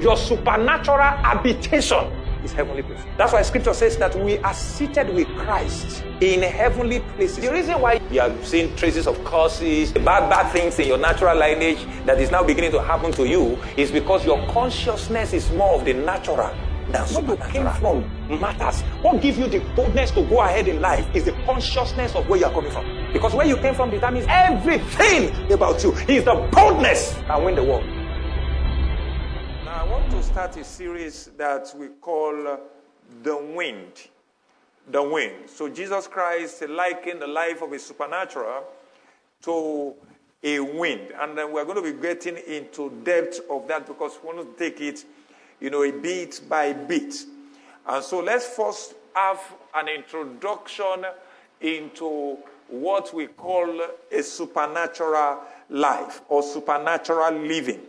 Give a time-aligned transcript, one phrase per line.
[0.00, 2.10] Your supernatural habitation
[2.42, 3.04] is heavenly places.
[3.18, 7.44] That's why scripture says that we are seated with Christ in heavenly places.
[7.44, 11.36] The reason why you are seeing traces of curses, bad, bad things in your natural
[11.36, 15.74] lineage that is now beginning to happen to you is because your consciousness is more
[15.74, 16.50] of the natural
[16.92, 18.40] than what you came from mm-hmm.
[18.40, 18.80] matters.
[19.02, 22.40] What gives you the boldness to go ahead in life is the consciousness of where
[22.40, 22.86] you are coming from.
[23.12, 25.92] Because where you came from determines everything about you.
[26.08, 27.99] Is the boldness that win the world.
[29.90, 32.32] Want to start a series that we call
[33.24, 33.92] the wind.
[34.88, 35.50] The wind.
[35.50, 38.66] So Jesus Christ likened the life of a supernatural
[39.42, 39.94] to
[40.44, 41.12] a wind.
[41.20, 44.80] And we're going to be getting into depth of that because we want to take
[44.80, 45.04] it
[45.58, 47.14] you know, a bit by bit.
[47.84, 49.40] And so let's first have
[49.74, 51.04] an introduction
[51.60, 57.80] into what we call a supernatural life or supernatural living.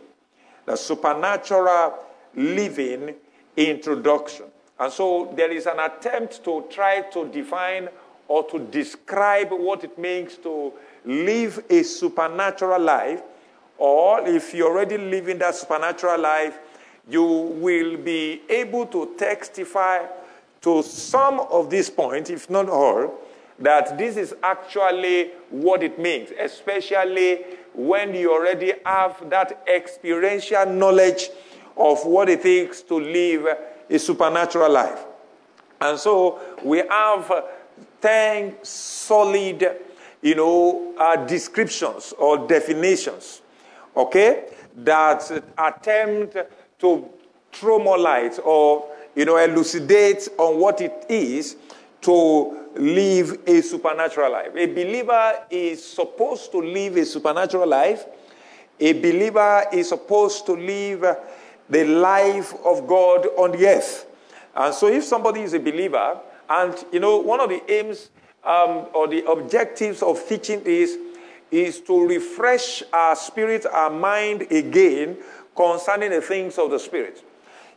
[0.64, 1.94] The supernatural
[2.34, 3.14] living
[3.56, 4.46] introduction.
[4.78, 7.88] And so there is an attempt to try to define
[8.28, 10.72] or to describe what it means to
[11.04, 13.22] live a supernatural life,
[13.76, 16.58] or if you're already living that supernatural life,
[17.08, 20.06] you will be able to testify
[20.60, 23.12] to some of these points, if not all,
[23.58, 31.30] that this is actually what it means, especially when you already have that experiential knowledge
[31.76, 33.46] of what it takes to live
[33.88, 35.04] a supernatural life.
[35.80, 37.44] And so we have
[38.00, 39.80] 10 solid,
[40.20, 43.42] you know, uh, descriptions or definitions,
[43.96, 44.44] okay,
[44.76, 46.36] that attempt
[46.78, 47.08] to
[47.52, 51.56] throw more light or you know elucidate on what it is
[52.00, 54.54] to live a supernatural life.
[54.56, 58.04] A believer is supposed to live a supernatural life.
[58.80, 61.16] A believer is supposed to live
[61.68, 64.06] the life of God on the earth.
[64.54, 66.18] And so, if somebody is a believer,
[66.48, 68.10] and you know, one of the aims
[68.44, 70.98] um, or the objectives of teaching is
[71.50, 75.18] is to refresh our spirit, our mind again
[75.54, 77.22] concerning the things of the Spirit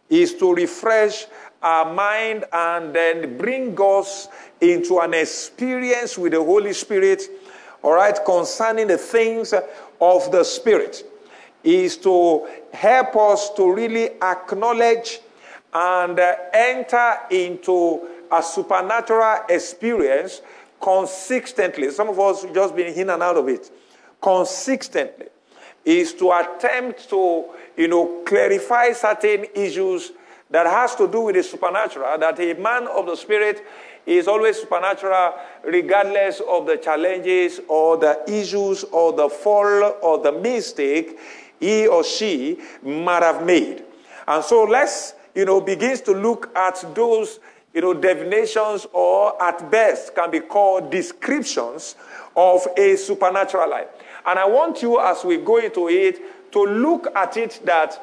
[0.09, 1.25] is to refresh
[1.61, 4.27] our mind and then bring us
[4.61, 7.23] into an experience with the Holy Spirit,
[7.81, 9.53] all right, concerning the things
[10.01, 11.03] of the Spirit,
[11.63, 15.19] is to help us to really acknowledge
[15.73, 20.41] and uh, enter into a supernatural experience
[20.81, 21.89] consistently.
[21.91, 23.71] Some of us just been in and out of it.
[24.21, 25.27] Consistently
[25.83, 27.45] is to attempt to,
[27.77, 30.11] you know, clarify certain issues
[30.49, 33.65] that has to do with the supernatural, that a man of the spirit
[34.05, 35.33] is always supernatural
[35.63, 41.17] regardless of the challenges or the issues or the fall or the mistake
[41.59, 43.83] he or she might have made.
[44.27, 47.39] And so let's, you know, begins to look at those,
[47.73, 51.95] you know, definitions or at best can be called descriptions
[52.35, 53.87] of a supernatural life.
[54.25, 58.01] And I want you, as we go into it, to look at it that,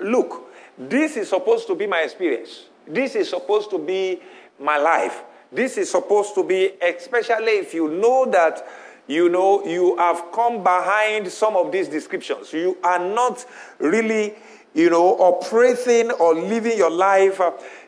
[0.00, 0.47] look,
[0.78, 2.66] this is supposed to be my experience.
[2.86, 4.20] This is supposed to be
[4.60, 5.22] my life.
[5.50, 8.66] This is supposed to be, especially if you know that,
[9.06, 12.52] you know, you have come behind some of these descriptions.
[12.52, 13.44] You are not
[13.78, 14.34] really,
[14.74, 17.40] you know, operating or living your life,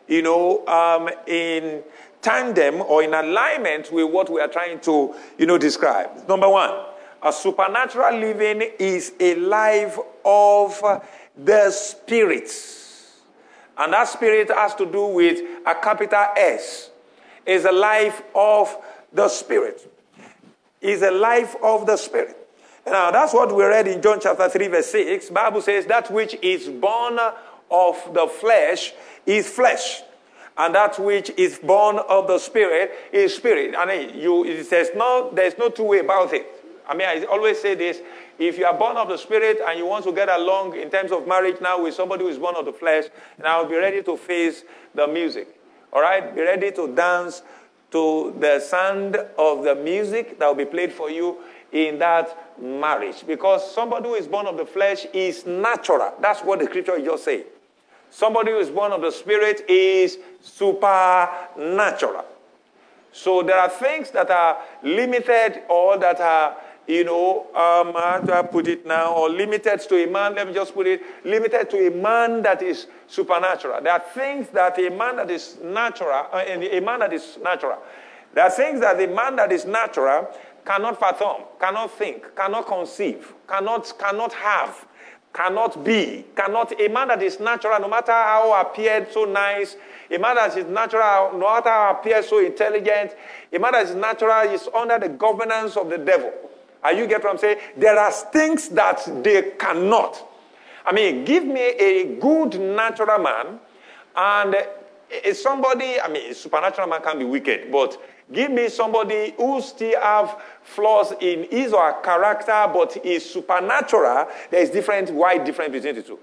[0.09, 1.83] you know, um, in
[2.22, 6.27] tandem or in alignment with what we are trying to, you know, describe.
[6.28, 6.87] Number one,
[7.22, 10.83] a supernatural living is a life of
[11.37, 12.51] the spirit.
[13.80, 16.91] And that spirit has to do with a capital S.
[17.46, 18.76] Is a life of
[19.10, 19.91] the spirit.
[20.82, 22.36] Is a life of the spirit.
[22.84, 25.30] Now that's what we read in John chapter 3 verse 6.
[25.30, 27.18] Bible says that which is born
[27.70, 28.92] of the flesh
[29.24, 30.02] is flesh.
[30.58, 33.74] And that which is born of the spirit is spirit.
[33.74, 36.59] And you, it says no, there's no two way about it.
[36.88, 38.00] I mean, I always say this
[38.38, 41.12] if you are born of the Spirit and you want to get along in terms
[41.12, 43.04] of marriage now with somebody who is born of the flesh,
[43.42, 45.48] now be ready to face the music.
[45.92, 46.34] All right?
[46.34, 47.42] Be ready to dance
[47.91, 51.38] to the sound of the music that will be played for you
[51.72, 53.26] in that marriage.
[53.26, 56.15] Because somebody who is born of the flesh is natural.
[56.21, 57.44] That's what the scripture is just said.
[58.10, 62.24] Somebody who is born of the Spirit is supernatural.
[63.12, 66.56] So there are things that are limited or that are
[66.91, 69.15] you know, um, how do I put it now?
[69.15, 72.63] Or limited to a man, let me just put it, limited to a man that
[72.63, 73.81] is supernatural.
[73.81, 77.78] There are things that a man that is natural, uh, a man that is natural,
[78.34, 80.28] there are things that a man that is natural
[80.65, 84.86] cannot fathom, cannot think, cannot conceive, cannot, cannot have,
[85.33, 86.25] Cannot be.
[86.34, 86.72] Cannot.
[86.81, 89.77] A man that is natural, no matter how appeared so nice,
[90.10, 93.15] a man that is natural, no matter how appears so intelligent,
[93.53, 96.33] a man that is natural is under the governance of the devil.
[96.82, 97.59] Are you get what I'm saying?
[97.77, 100.27] There are things that they cannot.
[100.84, 103.60] I mean, give me a good natural man
[104.16, 104.56] and
[105.34, 108.00] somebody, I mean, supernatural man can be wicked, but
[108.32, 114.28] give me somebody who still have flaws in his or her character, but is supernatural.
[114.50, 116.18] There is different, wide difference between the two.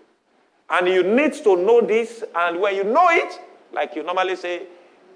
[0.70, 3.40] And you need to know this, and when you know it,
[3.72, 4.64] like you normally say,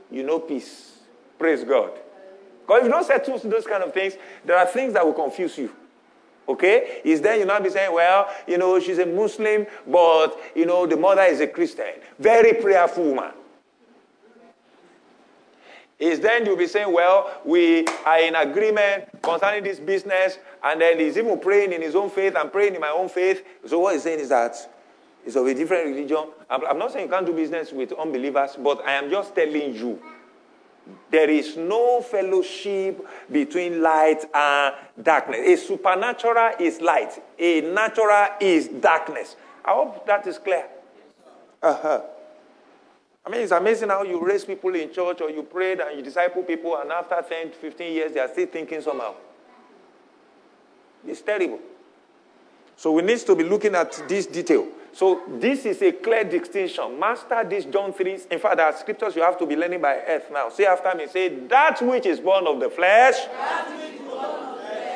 [0.10, 1.00] you know peace.
[1.40, 1.92] Praise God.
[2.62, 4.14] Because if you don't settle those kind of things,
[4.46, 5.72] there are things that will confuse you.
[6.48, 7.02] Okay?
[7.04, 10.86] Is then you not be saying, well, you know, she's a Muslim, but, you know,
[10.86, 11.94] the mother is a Christian.
[12.20, 13.32] Very prayerful woman.
[16.00, 21.00] Is then you'll be saying, well, we are in agreement concerning this business, and then
[21.00, 23.46] he's even praying in his own faith and praying in my own faith.
[23.68, 24.56] So what he's saying is that
[25.24, 26.30] it's of a different religion.
[26.50, 30.02] I'm not saying you can't do business with unbelievers, but I am just telling you
[31.10, 35.40] there is no fellowship between light and darkness.
[35.48, 39.36] A supernatural is light, a natural is darkness.
[39.64, 40.66] I hope that is clear.
[41.62, 42.02] Uh-huh.
[43.24, 46.04] I mean, it's amazing how you raise people in church or you prayed and you
[46.04, 49.14] disciple people, and after 10, 15 years, they are still thinking somehow.
[51.08, 51.60] It's terrible.
[52.76, 54.68] So we need to be looking at this detail.
[54.94, 57.00] So this is a clear distinction.
[57.00, 58.20] Master this John 3.
[58.32, 60.50] In fact, there are scriptures you have to be learning by earth now.
[60.50, 63.16] Say after me, say, that which is born of the flesh,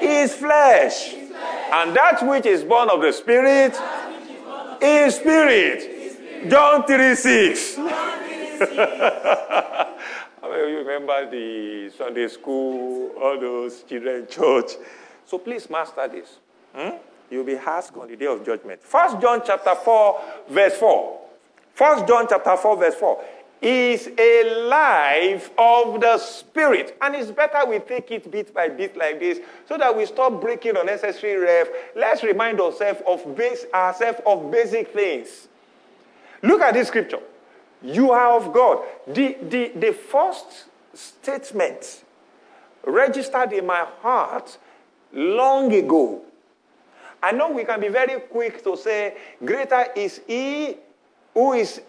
[0.01, 1.13] is, flesh.
[1.13, 1.15] is flesh.
[1.71, 3.75] And that which is born of the spirit
[4.81, 6.49] is, spirit.
[6.49, 7.77] John 3 6.
[7.77, 7.81] I
[10.43, 14.71] mean, you remember the Sunday school, all those children church.
[15.25, 16.37] So please master this.
[16.75, 16.97] Hmm?
[17.29, 18.81] You'll be asked on the day of judgment.
[18.81, 21.19] First John chapter 4, verse 4.
[21.73, 23.23] First John chapter 4, verse 4
[23.61, 26.95] is a life of the spirit.
[27.01, 30.39] And it's better we take it bit by bit like this so that we stop
[30.39, 31.67] breaking unnecessary ref.
[31.95, 35.47] Let's remind ourselves of base, ourselves of basic things.
[36.43, 37.21] Look at this scripture.
[37.81, 38.83] You are of God.
[39.07, 42.03] The, the, the first statement
[42.85, 44.57] registered in my heart
[45.11, 46.21] long ago
[47.25, 50.77] I know we can be very quick to say, Greater is He
[51.33, 51.81] who is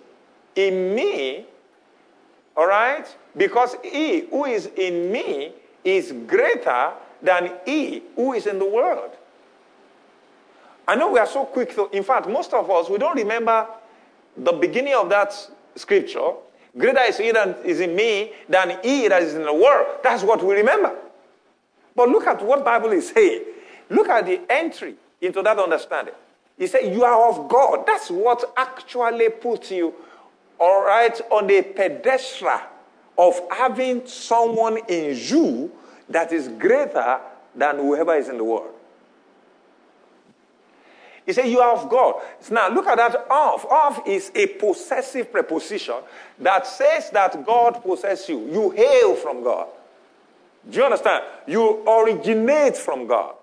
[0.54, 1.44] in me,
[2.56, 3.06] all right?
[3.36, 5.52] Because He who is in me
[5.84, 9.10] is greater than He who is in the world.
[10.88, 13.66] I know we are so quick to, in fact, most of us, we don't remember
[14.38, 15.34] the beginning of that
[15.74, 16.30] scripture.
[16.78, 19.98] Greater is He that is in me than He that is in the world.
[20.02, 20.96] That's what we remember.
[21.94, 23.42] But look at what Bible is saying.
[23.90, 26.14] Look at the entry into that understanding.
[26.58, 27.86] He said, You are of God.
[27.86, 29.94] That's what actually puts you,
[30.58, 32.60] all right, on the pedestal
[33.18, 35.72] of having someone in you
[36.08, 37.20] that is greater
[37.54, 38.72] than whoever is in the world.
[41.26, 42.22] He said, You are of God.
[42.50, 43.66] Now, look at that of.
[43.66, 45.96] Of is a possessive preposition
[46.38, 48.48] that says that God possesses you.
[48.50, 49.66] You hail from God.
[50.70, 51.24] Do you understand?
[51.46, 53.34] You originate from God.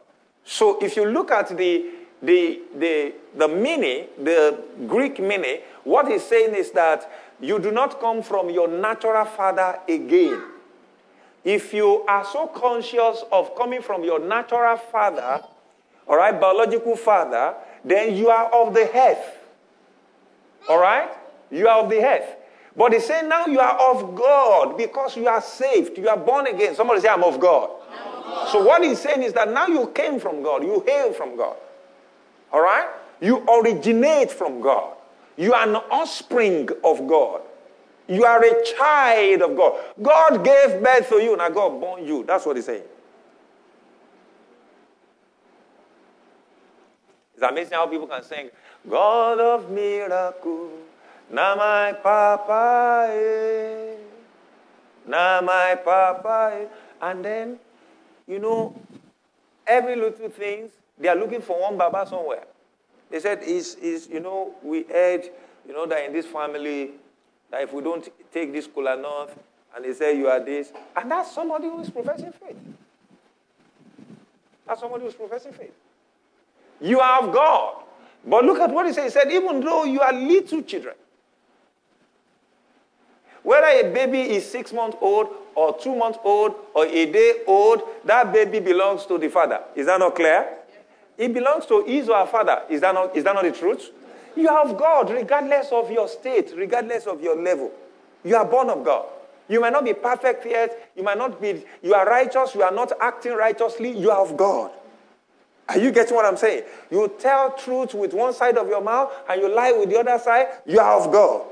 [0.45, 1.85] So if you look at the,
[2.21, 7.09] the, the, the meaning, the Greek meaning, what he's saying is that
[7.39, 10.41] you do not come from your natural father again.
[11.43, 15.41] If you are so conscious of coming from your natural father,
[16.07, 19.37] all right, biological father, then you are of the earth.
[20.69, 21.09] All right?
[21.51, 22.35] You are of the earth.
[22.75, 25.97] But he's saying now you are of God because you are saved.
[25.97, 26.75] You are born again.
[26.75, 27.69] Somebody say, I'm of God.
[28.49, 31.55] So what he's saying is that now you came from God, you hail from God.
[32.51, 32.87] All right?
[33.21, 34.95] You originate from God.
[35.37, 37.41] You are an offspring of God.
[38.07, 39.79] You are a child of God.
[40.01, 42.23] God gave birth to you, now God born you.
[42.23, 42.83] That's what he's saying.
[47.33, 48.49] It's amazing how people can sing,
[48.89, 50.69] God of miracle,
[51.31, 53.95] now my papa, eh,
[55.07, 56.65] now my papa, eh.
[57.01, 57.59] and then
[58.27, 58.75] you know,
[59.67, 62.43] every little things, they are looking for one Baba somewhere.
[63.09, 65.29] They said, is, is you know, we heard,
[65.67, 66.91] you know, that in this family,
[67.51, 69.37] that if we don't take this kola nut,
[69.75, 72.57] and they say you are this, and that's somebody who is professing faith.
[74.67, 75.73] That's somebody who is professing faith.
[76.79, 77.83] You are of God.
[78.25, 79.05] But look at what he said.
[79.05, 80.95] He said, even though you are little children,
[83.43, 87.81] whether a baby is six months old or two months old or a day old,
[88.05, 89.59] that baby belongs to the father.
[89.75, 90.47] Is that not clear?
[91.17, 92.63] It belongs to his or her father.
[92.69, 93.91] Is that not, is that not the truth?
[94.35, 97.71] You have God, regardless of your state, regardless of your level.
[98.23, 99.05] You are born of God.
[99.47, 100.91] You might not be perfect yet.
[100.95, 102.55] You might not be, you are righteous.
[102.55, 103.91] You are not acting righteously.
[103.91, 104.71] You are of God.
[105.69, 106.63] Are you getting what I'm saying?
[106.89, 110.17] You tell truth with one side of your mouth and you lie with the other
[110.17, 110.47] side.
[110.65, 111.45] You are of God.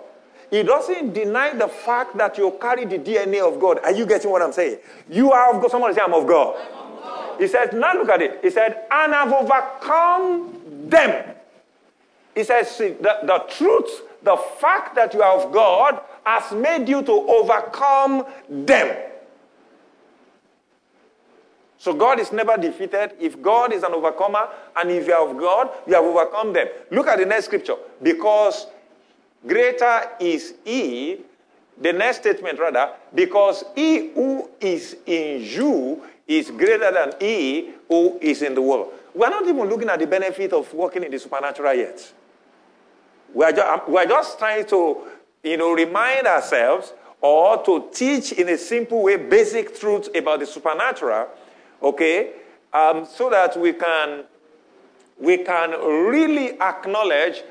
[0.51, 3.79] It doesn't deny the fact that you carry the DNA of God.
[3.84, 4.79] Are you getting what I'm saying?
[5.10, 5.72] You are of God.
[5.72, 6.58] Somebody say, I'm of God.
[6.58, 7.41] I'm of God.
[7.41, 8.39] He says, now look at it.
[8.41, 11.36] He said, and I've overcome them.
[12.36, 16.89] He says, see, the, the truth, the fact that you are of God has made
[16.89, 18.98] you to overcome them.
[21.77, 23.13] So God is never defeated.
[23.20, 26.67] If God is an overcomer and if you are of God, you have overcome them.
[26.91, 27.75] Look at the next scripture.
[28.03, 28.67] Because
[29.45, 31.19] greater is he,
[31.79, 38.17] the next statement rather, because he who is in you is greater than he who
[38.21, 38.93] is in the world.
[39.13, 42.13] We're not even looking at the benefit of working in the supernatural yet.
[43.33, 45.01] We're just, we're just trying to,
[45.43, 50.45] you know, remind ourselves or to teach in a simple way basic truths about the
[50.45, 51.27] supernatural,
[51.81, 52.31] okay,
[52.74, 54.24] um, so that we can
[55.19, 57.43] we can really acknowledge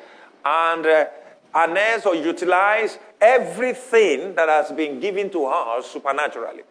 [0.45, 1.05] and uh,
[1.53, 6.63] harness or utilize everything that has been given to us supernaturally.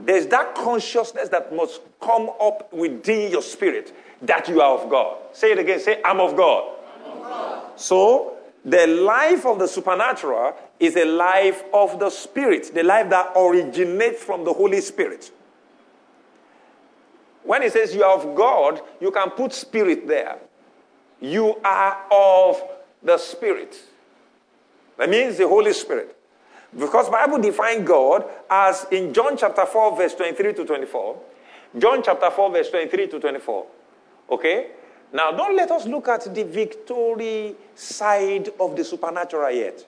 [0.00, 5.18] There's that consciousness that must come up within your spirit that you are of God.
[5.32, 5.80] Say it again.
[5.80, 6.72] Say, I'm of God.
[7.76, 13.32] So, the life of the supernatural is a life of the Spirit, the life that
[13.36, 15.30] originates from the Holy Spirit.
[17.42, 20.38] When he says you are of God, you can put Spirit there.
[21.20, 22.62] You are of
[23.04, 23.80] the Spirit.
[24.96, 26.16] That means the Holy Spirit.
[26.76, 31.20] Because Bible defines God as in John chapter 4, verse 23 to 24.
[31.78, 33.66] John chapter 4, verse 23 to 24.
[34.30, 34.68] Okay?
[35.12, 39.86] Now, don't let us look at the victory side of the supernatural yet.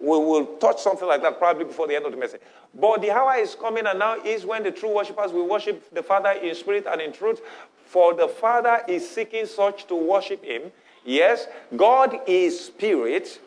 [0.00, 2.40] We will touch something like that probably before the end of the message.
[2.74, 6.02] But the hour is coming, and now is when the true worshippers will worship the
[6.02, 7.40] Father in spirit and in truth.
[7.86, 10.72] For the Father is seeking such to worship Him.
[11.04, 11.46] Yes,
[11.76, 13.40] God is spirit.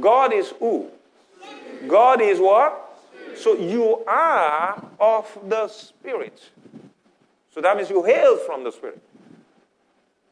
[0.00, 0.90] God is who?
[1.86, 2.80] God is what?
[3.36, 6.40] So you are of the Spirit.
[7.52, 9.00] So that means you hail from the Spirit.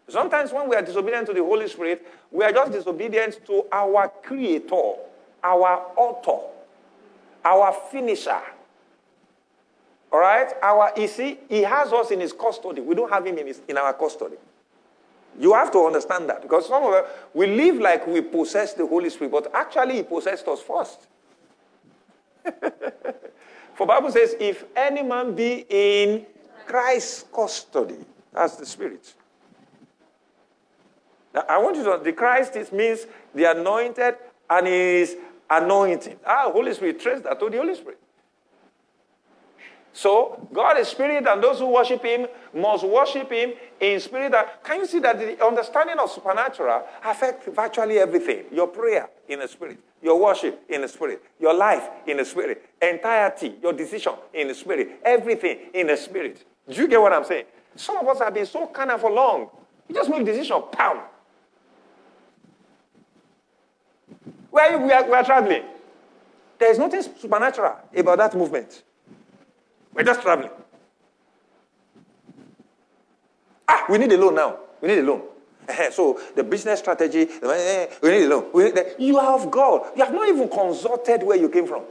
[0.08, 4.08] Sometimes when we are disobedient to the Holy Spirit, we are just disobedient to our
[4.22, 4.94] Creator,
[5.42, 6.46] our author,
[7.44, 8.40] our finisher.
[10.12, 10.52] All right?
[10.62, 12.80] Our, you see, He has us in His custody.
[12.80, 14.36] We don't have Him in, his, in our custody.
[15.38, 18.86] You have to understand that because some of us, we live like we possess the
[18.86, 21.06] Holy Spirit, but actually He possessed us first.
[23.74, 26.26] For Bible says, if any man be in
[26.66, 27.98] Christ's custody.
[28.32, 29.14] That's the Spirit.
[31.34, 34.16] Now, I want you to the Christ is, means the anointed
[34.48, 35.16] and his
[35.48, 36.18] anointing.
[36.26, 37.98] Ah, Holy Spirit, trace that to the Holy Spirit.
[39.94, 44.32] So, God is spirit, and those who worship Him must worship Him in spirit.
[44.64, 48.44] Can you see that the understanding of supernatural affects virtually everything?
[48.50, 52.64] Your prayer in the spirit, your worship in the spirit, your life in the spirit,
[52.80, 56.42] entirety, your decision in the spirit, everything in the spirit.
[56.68, 57.44] Do you get what I'm saying?
[57.76, 59.50] Some of us have been so of for long.
[59.88, 61.00] You just make decision, pound.
[64.50, 65.64] Where we are, we are traveling.
[66.58, 68.82] There is nothing supernatural about that movement.
[69.94, 70.50] We're just traveling.
[73.68, 74.58] Ah, we need a loan now.
[74.80, 75.22] We need a loan.
[75.92, 78.50] so the business strategy, eh, we need a loan.
[78.54, 79.92] Need you have God.
[79.96, 81.82] You have not even consulted where you came from.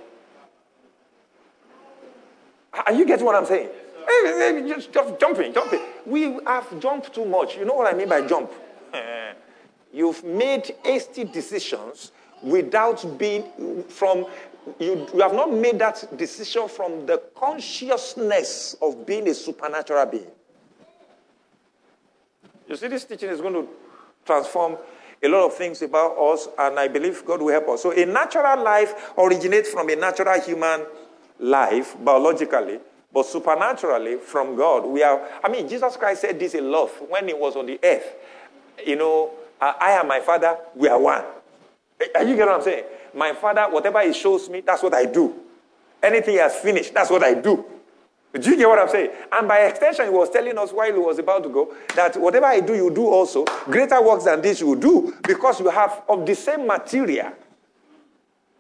[2.74, 3.70] Are you getting what I'm saying?
[4.08, 5.82] Hey, just, just jumping, jumping.
[6.06, 7.58] We have jumped too much.
[7.58, 8.52] You know what I mean by jump?
[9.94, 14.26] You've made hasty decisions without being from
[14.80, 20.28] you, you have not made that decision from the consciousness of being a supernatural being.
[22.68, 23.68] You see, this teaching is going to
[24.26, 24.78] transform
[25.24, 27.84] a lot of things about us, and I believe God will help us.
[27.84, 30.86] So, a natural life originates from a natural human
[31.40, 32.80] life biologically,
[33.14, 34.86] but supernaturally from God.
[34.86, 37.80] We are, I mean, Jesus Christ said this in love when he was on the
[37.84, 38.16] earth.
[38.86, 41.24] You know, I and my Father, we are one.
[42.16, 42.86] Are you get what I'm saying?
[43.14, 45.34] My Father, whatever He shows me, that's what I do.
[46.02, 47.66] Anything He has finished, that's what I do.
[48.34, 49.12] Do you get what I'm saying?
[49.32, 52.46] And by extension, He was telling us while He was about to go that whatever
[52.46, 53.46] I do, you do also.
[53.66, 57.34] Greater works than this you do because you have of the same material.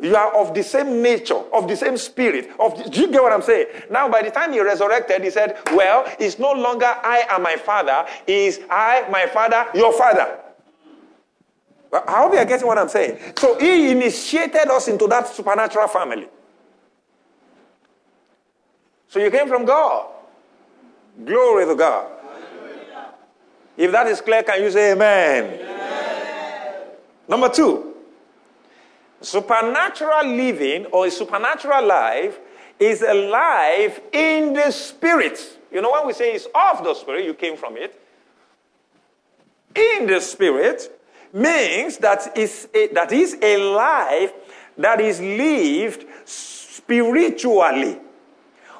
[0.01, 2.49] You are of the same nature, of the same spirit.
[2.59, 3.67] Of the, do you get what I'm saying?
[3.91, 7.55] Now, by the time he resurrected, he said, Well, it's no longer I and my
[7.55, 10.39] father, it's I, my father, your father.
[11.93, 13.19] I hope you are getting what I'm saying.
[13.37, 16.27] So he initiated us into that supernatural family.
[19.09, 20.07] So you came from God.
[21.25, 22.11] Glory to God.
[23.75, 25.59] If that is clear, can you say amen?
[25.59, 26.75] amen?
[27.27, 27.93] Number two,
[29.19, 32.39] supernatural living or a supernatural life
[32.79, 35.59] is a life in the spirit.
[35.71, 37.99] You know, when we say it's of the spirit, you came from it.
[39.75, 41.00] In the spirit
[41.33, 44.33] means that is a, that is a life
[44.77, 47.97] that is lived spiritually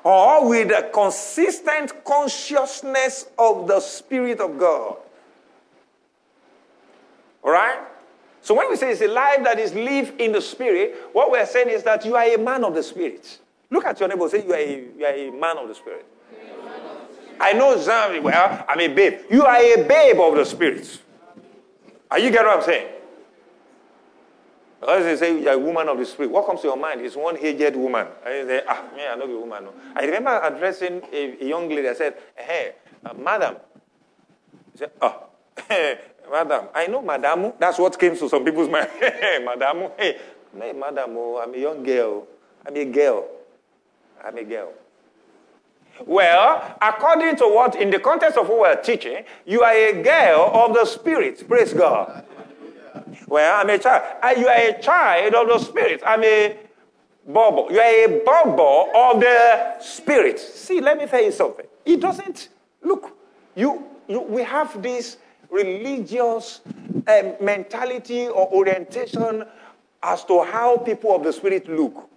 [0.03, 4.97] or with a consistent consciousness of the Spirit of God.
[7.43, 7.79] All right?
[8.41, 11.45] So when we say it's a life that is lived in the Spirit, what we're
[11.45, 13.39] saying is that you are a man of the Spirit.
[13.69, 16.05] Look at your neighbor say you are a, you are a man of the Spirit.
[17.39, 19.21] I know Zam, well, I'm a babe.
[19.29, 20.99] You are a babe of the Spirit.
[22.11, 22.87] Are you get what I'm saying?
[24.85, 26.31] As they say, you're a woman of the spirit.
[26.31, 28.07] What comes to your mind is one aged woman.
[28.25, 29.65] I say, ah, me, I know a woman.
[29.65, 29.73] No.
[29.95, 31.87] I remember addressing a, a, young lady.
[31.87, 32.73] I said, hey,
[33.05, 33.57] uh, madam.
[34.73, 35.27] She said, oh,
[36.29, 36.65] madam.
[36.73, 37.53] I know madam.
[37.59, 38.89] That's what came to some people's mind.
[39.45, 39.91] madam.
[39.97, 40.17] Hey,
[40.59, 42.27] hey, madam, oh, I'm a young girl.
[42.65, 43.27] I'm a girl.
[44.23, 44.73] I'm a girl.
[46.05, 50.51] Well, according to what, in the context of what we're teaching, you are a girl
[50.53, 51.47] of the Spirit.
[51.47, 52.25] Praise God.
[53.27, 54.03] Well, I'm a child.
[54.37, 56.01] You are a child of the Spirit.
[56.05, 56.57] I'm a
[57.27, 57.67] bubble.
[57.71, 60.39] You are a bubble of the Spirit.
[60.39, 61.65] See, let me tell you something.
[61.85, 62.49] It doesn't
[62.81, 63.15] look.
[63.55, 65.17] You, you we have this
[65.49, 66.61] religious
[67.07, 69.43] um, mentality or orientation
[70.03, 72.09] as to how people of the Spirit look.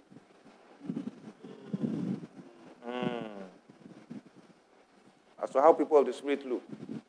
[5.45, 6.63] As to how people of the Spirit look.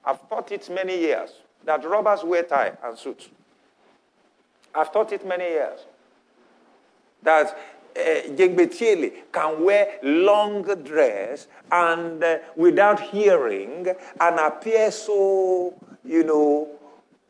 [0.04, 1.30] I've taught it many years
[1.64, 3.30] that robbers wear tie and suit.
[4.74, 5.80] I've taught it many years.
[7.22, 7.58] That
[7.96, 8.36] uh,
[9.32, 13.86] can wear long dress and uh, without hearing
[14.20, 15.72] and appear so,
[16.04, 16.68] you know,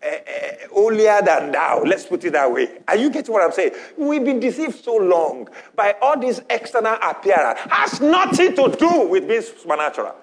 [0.03, 1.85] uh, uh, holier than thou.
[1.85, 2.79] Let's put it that way.
[2.89, 3.75] Are you getting what I'm saying?
[3.97, 7.61] We've been deceived so long by all this external appearance.
[7.71, 10.17] Has nothing to do with being supernatural.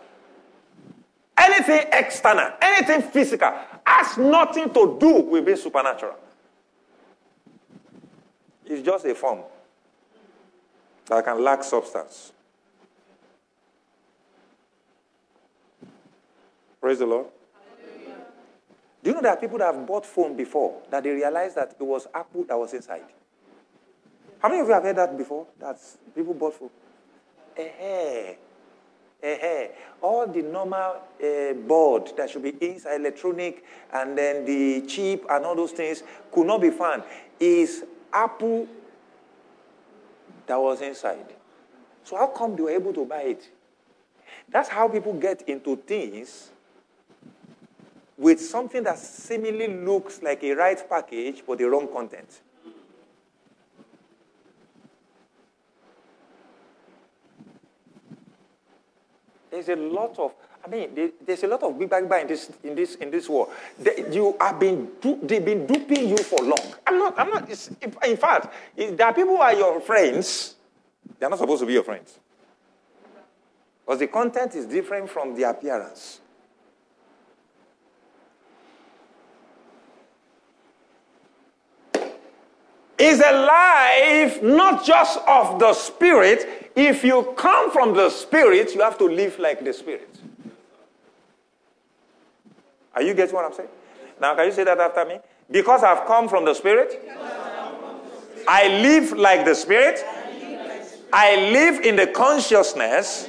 [1.38, 3.52] Anything external, anything physical,
[3.86, 6.16] has nothing to do with being supernatural.
[8.66, 9.40] It's just a form
[11.08, 12.32] that can lack substance.
[16.80, 17.28] Praise the Lord.
[19.04, 21.76] Do you know there are people that have bought phone before that they realized that
[21.80, 23.04] it was Apple that was inside?
[24.40, 25.48] How many of you have heard that before?
[25.60, 25.78] That
[26.16, 26.70] people bought phone.
[27.58, 28.34] Eh,
[29.24, 29.68] eh,
[30.02, 35.46] all the normal uh, board that should be inside electronic and then the chip and
[35.46, 37.04] all those things could not be found.
[37.40, 38.68] Is apple
[40.46, 41.34] that was inside.
[42.04, 43.50] So how come they were able to buy it?
[44.50, 46.52] That's how people get into things
[48.18, 52.42] with something that seemingly looks like a right package but the wrong content.
[59.54, 60.34] There's a lot of
[60.66, 63.50] I mean, there's a lot of big bang in this in this in this war.
[63.78, 64.90] They, you have been
[65.22, 66.74] they've been duping you for long.
[66.88, 67.20] I'm not.
[67.20, 67.48] I'm not.
[68.04, 70.56] in fact, there are people who are your friends.
[71.20, 72.18] They're not supposed to be your friends
[73.86, 76.22] because the content is different from the appearance.
[83.04, 86.72] Is a life not just of the spirit.
[86.76, 90.10] If you come from the spirit, you have to live like the spirit.
[92.96, 93.70] Are you getting what I'm saying?
[94.22, 95.20] Now, can you say that after me?
[95.50, 97.02] Because I've come from the Spirit,
[98.48, 100.04] I live like the Spirit,
[101.12, 103.28] I live in the consciousness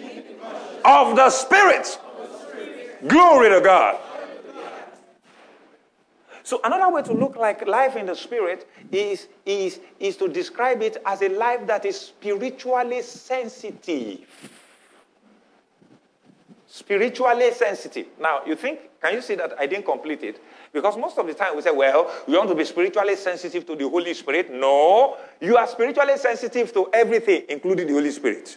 [0.84, 1.98] of the Spirit.
[3.06, 3.98] Glory to God.
[6.44, 10.82] So another way to look like life in the spirit is, is, is to describe
[10.82, 14.20] it as a life that is spiritually sensitive
[16.74, 18.06] spiritually sensitive.
[18.20, 20.42] Now, you think, can you see that I didn't complete it?
[20.72, 23.76] Because most of the time we say, well, we want to be spiritually sensitive to
[23.76, 24.50] the Holy Spirit.
[24.50, 28.56] No, you are spiritually sensitive to everything, including the Holy Spirit.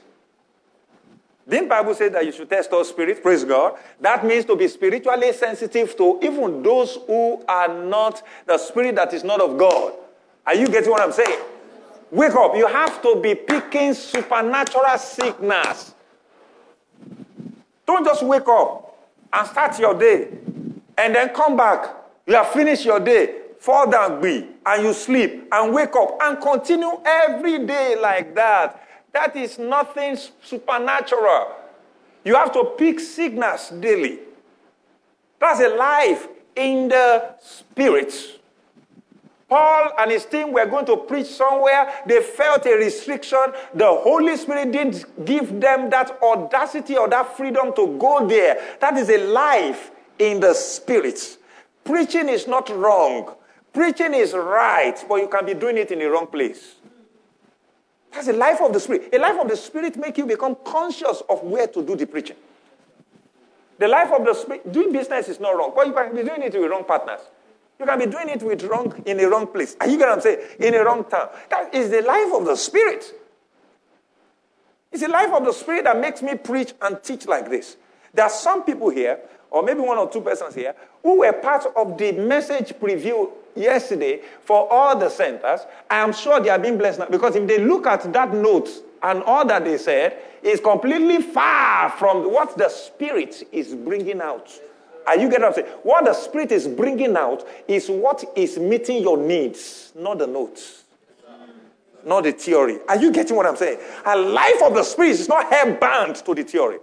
[1.48, 3.22] Didn't Bible say that you should test all spirits?
[3.22, 3.78] Praise God.
[4.02, 9.14] That means to be spiritually sensitive to even those who are not the spirit that
[9.14, 9.94] is not of God.
[10.46, 11.40] Are you getting what I'm saying?
[12.12, 12.56] Wake up.
[12.56, 15.94] You have to be picking supernatural signals.
[17.86, 18.98] Don't just wake up
[19.32, 20.30] and start your day
[20.98, 21.96] and then come back.
[22.26, 26.42] You have finished your day, fall down, be, and you sleep and wake up and
[26.42, 28.84] continue every day like that.
[29.14, 31.56] That is nothing supernatural.
[32.24, 34.20] You have to pick signals daily.
[35.40, 38.14] That's a life in the spirit.
[39.50, 41.94] Paul and his team were going to preach somewhere.
[42.06, 43.40] They felt a restriction.
[43.74, 48.78] The Holy Spirit didn't give them that audacity or that freedom to go there.
[48.82, 51.38] That is a life in the spirit.
[51.86, 53.36] Preaching is not wrong.
[53.72, 56.76] Preaching is right, but you can be doing it in the wrong place.
[58.18, 59.14] That's a life of the spirit.
[59.14, 62.36] A life of the spirit make you become conscious of where to do the preaching.
[63.78, 66.42] The life of the spirit, doing business is not wrong, but you can be doing
[66.42, 67.20] it with wrong partners.
[67.80, 69.78] You can be doing it with wrong in the wrong place.
[69.80, 70.40] Are you get what I'm saying?
[70.60, 71.30] In a wrong town.
[71.52, 73.06] That is the life of the spirit.
[74.92, 77.78] It's the life of the spirit that makes me preach and teach like this.
[78.16, 79.20] There are some people here,
[79.52, 84.22] or maybe one or two persons here, who were part of the message preview yesterday
[84.44, 85.62] for all the centers.
[85.90, 88.70] I am sure they are being blessed now because if they look at that note
[89.04, 94.52] and all that they said, is completely far from what the spirit is bringing out.
[95.08, 95.68] Are you getting what I'm saying?
[95.84, 100.84] What the Spirit is bringing out is what is meeting your needs, not the notes,
[102.06, 102.80] not the theory.
[102.90, 103.80] Are you getting what I'm saying?
[104.06, 106.80] A life of the Spirit is not held bound to the theory.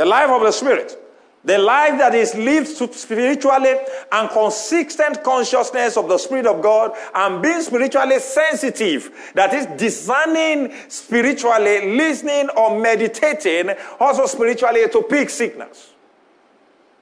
[0.00, 0.96] The life of the Spirit
[1.44, 3.74] the life that is lived spiritually
[4.12, 10.72] and consistent consciousness of the Spirit of God and being spiritually sensitive, that is discerning
[10.88, 15.94] spiritually, listening or meditating, also spiritually to pick signals.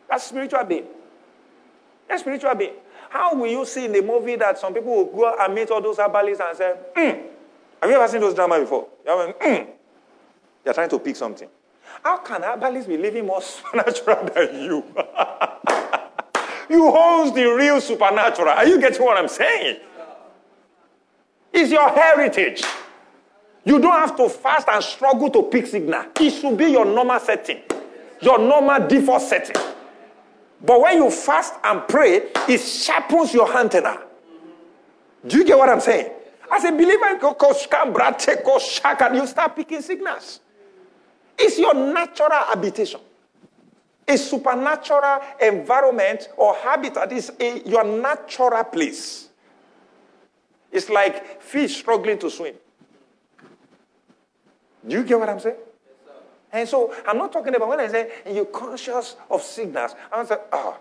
[0.09, 0.87] That's spiritual being.
[2.09, 2.75] That's spiritual being.
[3.11, 5.83] How will you see in the movie that some people will go and meet all
[5.83, 7.23] those herbalists and say, mm.
[7.81, 8.89] Have you ever seen those dramas before?
[9.05, 9.67] mm.
[10.63, 11.49] They're trying to pick something.
[12.03, 14.85] How can herbalists be living more supernatural than you?
[16.71, 18.51] you hold the real supernatural.
[18.51, 19.79] Are you getting what I'm saying?
[21.53, 22.63] It's your heritage.
[23.65, 26.05] You don't have to fast and struggle to pick signal.
[26.21, 27.61] It should be your normal setting,
[28.21, 29.57] your normal default setting.
[30.61, 33.99] But when you fast and pray, it sharpens your antenna.
[35.27, 36.11] Do you get what I'm saying?
[36.51, 37.19] As a believer,
[39.15, 40.41] you start picking signals.
[41.39, 43.01] It's your natural habitation.
[44.07, 49.29] A supernatural environment or habitat is a, your natural place.
[50.73, 52.55] It's like fish struggling to swim.
[54.87, 55.57] Do you get what I'm saying?
[56.53, 59.95] And so I'm not talking about when I say you're conscious of signals.
[60.11, 60.79] I'm saying, oh,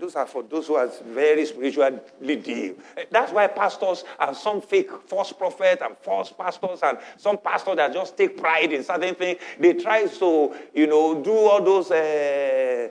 [0.00, 2.80] those are for those who are very spiritually deep.
[3.10, 7.92] That's why pastors and some fake false prophets and false pastors and some pastors that
[7.92, 11.90] just take pride in certain things, they try to, you know, do all those.
[11.90, 12.88] Uh,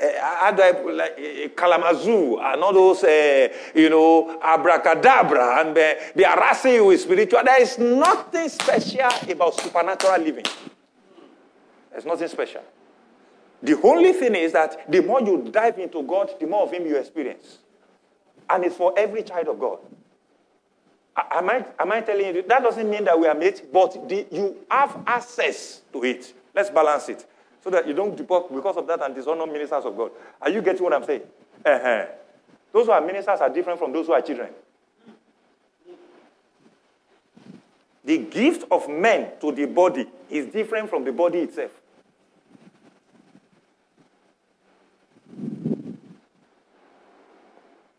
[0.00, 0.52] uh,
[0.92, 6.84] like uh, Kalamazoo and all those, uh, you know, abracadabra, and they are harassing you
[6.84, 7.42] with spiritual.
[7.44, 10.44] There is nothing special about supernatural living.
[11.98, 12.62] There's nothing special.
[13.60, 16.86] The only thing is that the more you dive into God, the more of Him
[16.86, 17.58] you experience.
[18.48, 19.80] And it's for every child of God.
[21.16, 22.42] Am I, am I telling you?
[22.42, 26.32] That doesn't mean that we are mates, but the, you have access to it.
[26.54, 27.26] Let's balance it
[27.64, 30.12] so that you don't depart because of that and dishonor ministers of God.
[30.40, 31.22] Are you getting what I'm saying?
[31.66, 32.06] Uh-huh.
[32.72, 34.50] Those who are ministers are different from those who are children.
[38.04, 41.72] The gift of men to the body is different from the body itself.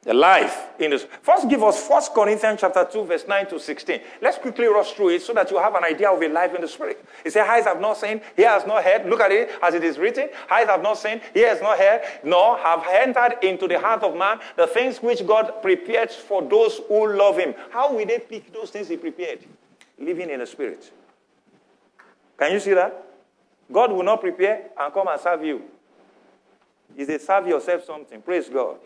[0.10, 1.06] The life in this.
[1.22, 4.02] First, give us 1 Corinthians chapter 2, verse 9 to 16.
[4.24, 6.62] Let's quickly rush through it so that you have an idea of a life in
[6.62, 7.06] the spirit.
[7.24, 9.06] It says, Eyes have not seen, ear has not heard.
[9.06, 10.30] Look at it as it is written.
[10.50, 14.18] Eyes have not seen, ear has not heard, nor have entered into the heart of
[14.18, 17.54] man the things which God prepared for those who love him.
[17.70, 19.46] How will they pick those things he prepared?
[20.00, 20.92] Living in the spirit.
[22.40, 23.06] Can you see that?
[23.72, 25.62] God will not prepare and come and serve you.
[26.98, 28.24] He said, serve yourself something.
[28.24, 28.78] Praise God.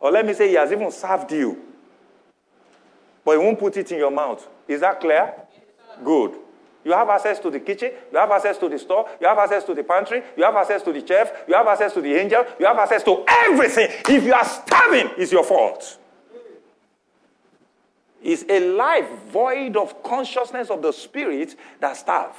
[0.00, 1.60] Or let me say, he has even served you.
[3.24, 4.46] But he won't put it in your mouth.
[4.66, 5.34] Is that clear?
[6.04, 6.36] Good.
[6.84, 9.64] You have access to the kitchen, you have access to the store, you have access
[9.64, 12.44] to the pantry, you have access to the chef, you have access to the angel,
[12.58, 13.88] you have access to everything.
[14.08, 15.98] If you are starving, it's your fault.
[18.22, 22.36] It's a life void of consciousness of the spirit that starve.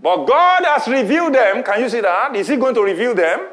[0.00, 1.62] But God has revealed them.
[1.62, 2.34] Can you see that?
[2.34, 3.48] Is He going to reveal them?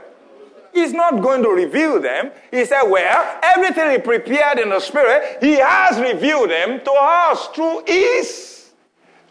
[0.77, 2.29] He's not going to reveal them.
[2.51, 7.47] He said, Well, everything He prepared in the Spirit, He has revealed them to us
[7.47, 8.69] through His,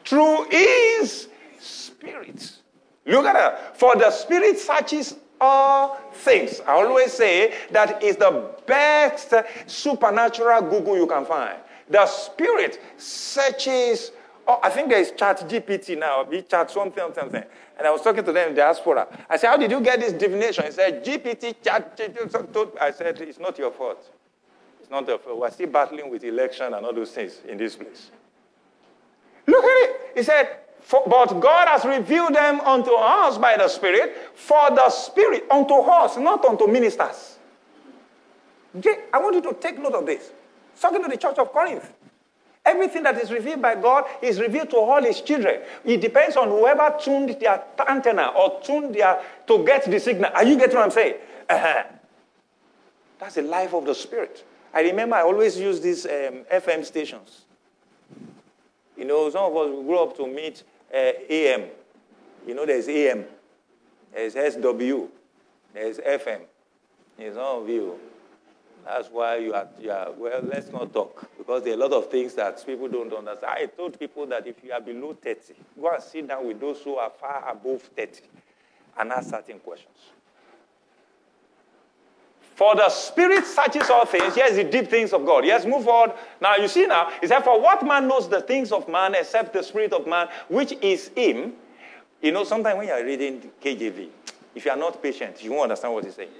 [0.05, 1.29] through His
[1.61, 2.53] Spirit.
[3.07, 3.79] Look at that.
[3.79, 6.61] For the Spirit searches all things.
[6.67, 9.33] I always say that is the best
[9.69, 11.59] supernatural Google you can find.
[11.89, 14.11] The Spirit searches.
[14.49, 16.23] Oh, I think there is Chat GPT now.
[16.25, 17.43] Be chat something, something.
[17.79, 19.07] And I was talking to them in diaspora.
[19.29, 20.65] I said, How did you get this divination?
[20.65, 21.99] He said, GPT, chat,
[22.81, 24.09] I said, It's not your fault.
[24.81, 25.39] It's not your fault.
[25.39, 28.11] We're still battling with election and all those things in this place.
[29.47, 30.01] Look at it.
[30.15, 35.45] He said, but God has revealed them unto us by the Spirit, for the Spirit,
[35.51, 37.39] unto us, not unto ministers.
[39.13, 40.31] I want you to take note of this.
[40.81, 41.93] Talking to the church of Corinth.
[42.67, 45.61] Everything that is revealed by God is revealed to all his children.
[45.85, 50.33] It depends on whoever tuned their antenna or tuned their to get the signal.
[50.35, 51.15] Are you getting what I'm saying?
[51.49, 51.85] Uh-huh.
[53.21, 54.45] That's the life of the spirit.
[54.75, 57.43] I remember I always use these um, FM stations.
[58.97, 61.67] You know, some of us grew up to meet uh, AM.
[62.47, 63.25] You know, there's AM,
[64.13, 65.09] there's SW,
[65.73, 66.41] there's FM.
[67.17, 67.99] There's all of you.
[68.87, 72.09] That's why you are, you well, let's not talk because there are a lot of
[72.09, 73.53] things that people don't understand.
[73.59, 76.81] I told people that if you are below 30, go and sit down with those
[76.83, 78.21] who are far above 30
[78.99, 79.97] and ask certain questions.
[82.55, 84.37] For the Spirit searches all things.
[84.37, 85.45] Yes, the deep things of God.
[85.45, 86.13] Yes, move forward.
[86.41, 89.53] Now, you see now, it said, For what man knows the things of man except
[89.53, 91.55] the Spirit of man, which is him?
[92.23, 94.09] You know, sometimes when you are reading KJV,
[94.55, 96.31] if you are not patient, you won't understand what he's saying.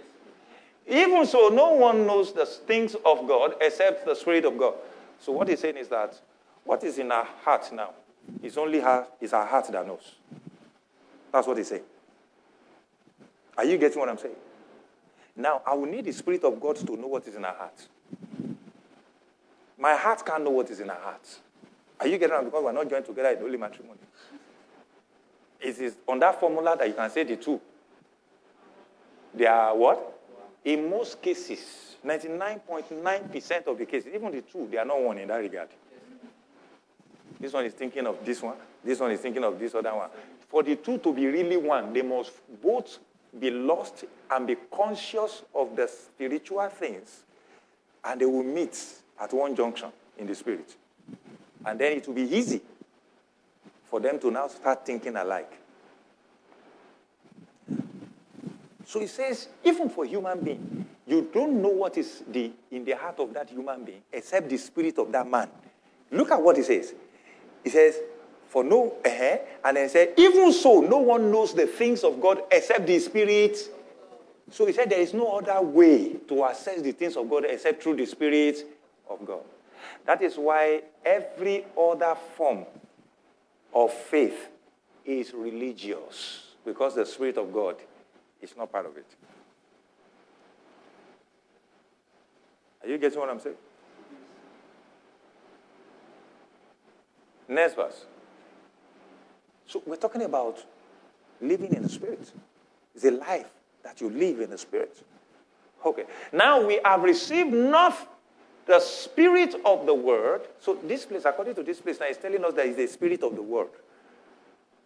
[0.87, 4.75] Even so, no one knows the things of God except the Spirit of God.
[5.19, 6.19] So, what he's saying is that
[6.65, 7.91] what is in our heart now
[8.43, 10.15] is only her, is our heart that knows.
[11.33, 11.83] That's what he's saying.
[13.57, 14.37] Are you getting what I'm saying?
[15.35, 17.89] Now, I will need the Spirit of God to know what is in our heart.
[19.79, 21.41] My heart can't know what is in our heart.
[22.01, 22.45] Are you getting it?
[22.45, 23.99] Because we're not joined together in holy matrimony.
[25.61, 27.61] It is on that formula that you can say the two.
[29.35, 30.16] They are what?
[30.67, 35.29] In most cases, 99.9% of the cases, even the two, they are not one in
[35.29, 35.69] that regard.
[37.39, 38.57] This one is thinking of this one.
[38.85, 40.11] This one is thinking of this other one.
[40.49, 42.99] For the two to be really one, they must both
[43.39, 47.23] be lost and be conscious of the spiritual things,
[48.05, 48.77] and they will meet
[49.21, 50.75] at one junction in the spirit.
[51.65, 52.61] And then it will be easy
[53.85, 55.61] for them to now start thinking alike.
[58.87, 62.93] So he says, even for human being, you don't know what is the, in the
[62.93, 65.51] heart of that human being except the spirit of that man.
[66.13, 66.95] Look at what he says.
[67.65, 67.99] He says,
[68.49, 69.39] for no, uh-huh.
[69.65, 73.59] and then said, even so, no one knows the things of God except the Spirit.
[74.53, 77.83] So he said, there is no other way to assess the things of God except
[77.83, 78.65] through the Spirit
[79.11, 79.43] of God.
[80.05, 82.65] That is why every other form
[83.75, 84.49] of faith
[85.05, 87.75] is religious because the Spirit of God
[88.51, 89.07] is not part of it.
[92.83, 93.57] Are you getting what I'm saying?
[97.49, 98.05] Next verse.
[99.67, 100.65] So we're talking about
[101.41, 102.33] living in the Spirit.
[102.95, 103.47] It's a life
[103.83, 104.97] that you live in the Spirit.
[105.85, 106.05] Okay.
[106.33, 107.95] Now we have received not
[108.67, 110.43] the Spirit of the Word.
[110.61, 113.23] So this place, according to this place, now is telling us that it's the Spirit
[113.23, 113.69] of the Word.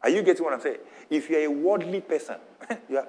[0.02, 0.78] Are you getting what I'm saying?
[1.08, 2.36] If you're a worldly person,
[2.88, 3.08] you are,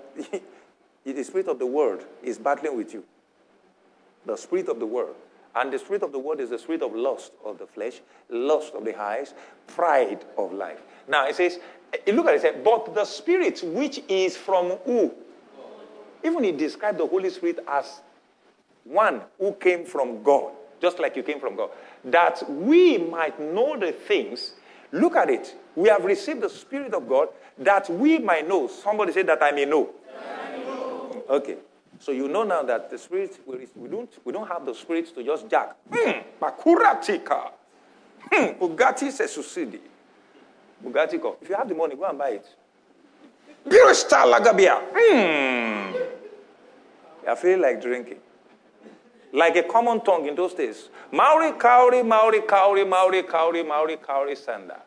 [1.05, 3.03] the Spirit of the world is battling with you.
[4.25, 5.15] The Spirit of the world.
[5.55, 7.99] And the spirit of the world is the spirit of lust of the flesh,
[8.29, 9.33] lust of the eyes,
[9.67, 10.79] pride of life.
[11.07, 11.59] Now it says,
[12.07, 15.11] look at it, it says, but the spirit which is from who?
[16.23, 18.01] Even he described the Holy Spirit as
[18.83, 21.71] one who came from God, just like you came from God,
[22.05, 24.53] that we might know the things.
[24.91, 25.55] Look at it.
[25.75, 28.67] We have received the Spirit of God that we might know.
[28.67, 29.89] Somebody said that I may know.
[31.29, 31.57] Okay.
[31.99, 35.23] So you know now that the spirit, we don't, we don't have the spirit to
[35.23, 35.75] just jack.
[35.93, 37.51] Hmm, makuratika.
[38.31, 39.79] Hmm, Bugatti Sesusidi.
[40.83, 41.21] Bugatti.
[41.41, 42.47] If you have the money, go and buy it.
[43.67, 44.81] Birista Lagabia.
[44.91, 45.93] Hmm.
[47.23, 48.17] You are feeling like drinking.
[49.33, 50.89] Like a common tongue in those days.
[51.11, 54.81] Maori Kauri, Maori Kauri, Maori Kauri, Maori Kauri Sanda.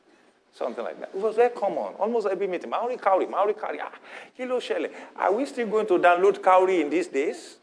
[0.53, 1.11] Something like that.
[1.15, 1.95] It was very common.
[1.99, 2.71] Almost every meeting.
[2.71, 3.79] Maori Kauri, Maori Kauri.
[3.83, 3.91] Ah,
[4.37, 4.91] Kilo Shelley.
[5.17, 7.57] Are we still going to download Kauri in these days?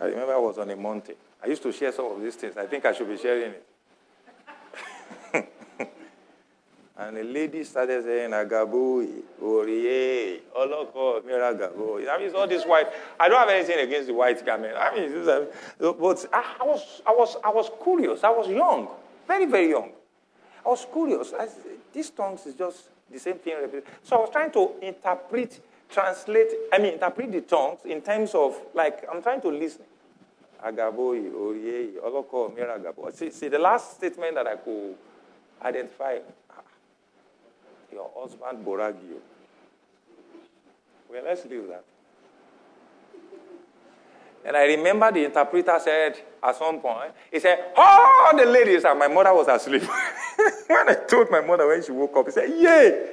[0.00, 1.16] I remember I was on a mountain.
[1.42, 2.56] I used to share some of these things.
[2.56, 3.66] I think I should be sharing it.
[6.98, 12.08] And the lady started saying, Agabu, Oriye, Oloko, Miragabo.
[12.08, 12.86] I mean, it's all this white.
[13.20, 14.74] I don't have anything against the white garment.
[14.78, 15.44] I mean, uh,
[15.78, 18.24] but I was, I, was, I was curious.
[18.24, 18.88] I was young,
[19.28, 19.90] very, very young.
[20.64, 21.34] I was curious.
[21.38, 21.48] I,
[21.92, 23.56] these tongues is just the same thing.
[24.02, 28.58] So I was trying to interpret, translate, I mean, interpret the tongues in terms of,
[28.72, 29.82] like, I'm trying to listen.
[30.64, 33.14] Agabo, Oriye, Oloko, Miragabo.
[33.14, 34.94] See, see, the last statement that I could
[35.62, 36.18] identify
[37.96, 39.20] your husband borag you.
[41.10, 41.84] Well, let's leave that.
[44.44, 48.98] And I remember the interpreter said at some point, he said, All the ladies, and
[48.98, 49.82] my mother was asleep.
[50.66, 53.10] when I told my mother when she woke up, he said, Yay!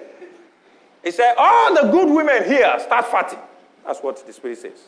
[1.03, 3.39] He said, All the good women here start fighting.
[3.85, 4.79] That's what the Spirit says.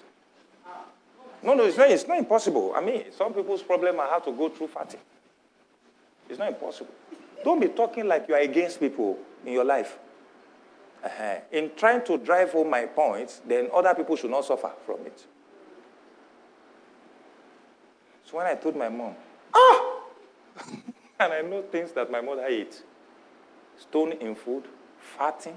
[1.42, 2.74] No, no, it's not, it's not impossible.
[2.76, 5.00] I mean, some people's problem are how to go through fighting.
[6.30, 6.94] It's not impossible.
[7.44, 9.98] Don't be talking like you are against people in your life.
[11.04, 11.36] Uh-huh.
[11.52, 15.26] In trying to drive home my point, then other people should not suffer from it.
[18.26, 19.16] So when I told my mom,
[19.54, 20.00] ah!
[21.20, 22.82] and I know things that my mother eats
[23.78, 24.64] stone in food,
[25.18, 25.56] farting,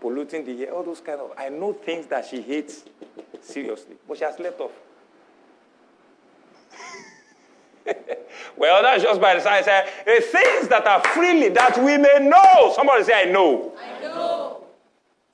[0.00, 1.32] polluting the air, all those kind of.
[1.36, 2.84] I know things that she hates
[3.40, 4.72] seriously, but she has left off.
[8.56, 9.64] well, that's just by the side.
[9.64, 12.72] Say, the things that are freely that we may know.
[12.74, 13.72] Somebody say, I know.
[13.78, 14.64] I know.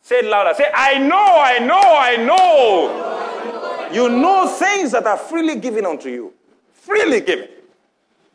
[0.01, 0.55] Say it louder.
[0.55, 3.91] Say, I know, I know, I know.
[3.93, 6.33] You know things that are freely given unto you.
[6.73, 7.49] Freely given.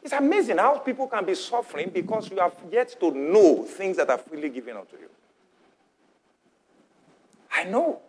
[0.02, 4.10] It's amazing how people can be suffering because you have yet to know things that
[4.10, 5.10] are freely given unto you.
[7.52, 8.00] I know.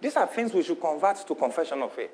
[0.00, 2.10] These are things we should convert to confession of faith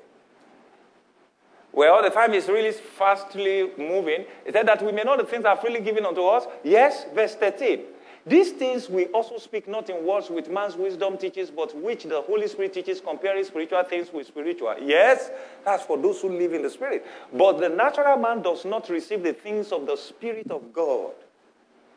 [1.71, 5.43] where the time is really fastly moving, it said that we may know the things
[5.43, 6.45] that are freely given unto us.
[6.63, 7.81] Yes, verse 13.
[8.25, 12.21] These things we also speak not in words which man's wisdom teaches, but which the
[12.21, 14.75] Holy Spirit teaches, comparing spiritual things with spiritual.
[14.79, 15.31] Yes,
[15.65, 17.05] that's for those who live in the Spirit.
[17.33, 21.13] But the natural man does not receive the things of the Spirit of God.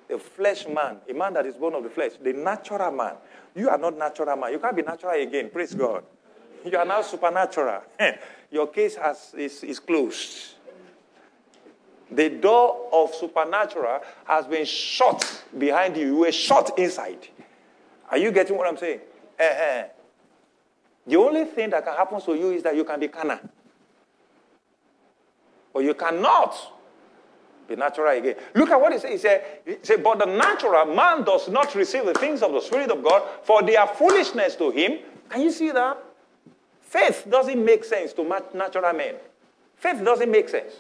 [0.09, 3.15] The flesh man, a man that is born of the flesh, the natural man.
[3.55, 4.53] You are not natural man.
[4.53, 5.51] You can't be natural again.
[5.51, 6.05] Praise God.
[6.65, 7.83] You are now supernatural.
[8.51, 10.55] Your case has, is, is closed.
[12.11, 16.07] The door of supernatural has been shut behind you.
[16.07, 17.29] You were shut inside.
[18.11, 19.01] Are you getting what I'm saying?
[19.39, 19.85] Uh-huh.
[21.07, 23.41] The only thing that can happen to you is that you can be carnal.
[25.73, 26.57] Or you cannot
[27.69, 28.37] be natural again.
[28.55, 29.11] Look at what he said.
[29.11, 32.61] He said, he said, But the natural man does not receive the things of the
[32.61, 34.99] Spirit of God, for they are foolishness to him.
[35.29, 35.99] Can you see that?
[36.95, 38.23] Faith doesn't make sense to
[38.55, 39.17] natural men.
[39.79, 40.75] Faith doesn't make sense.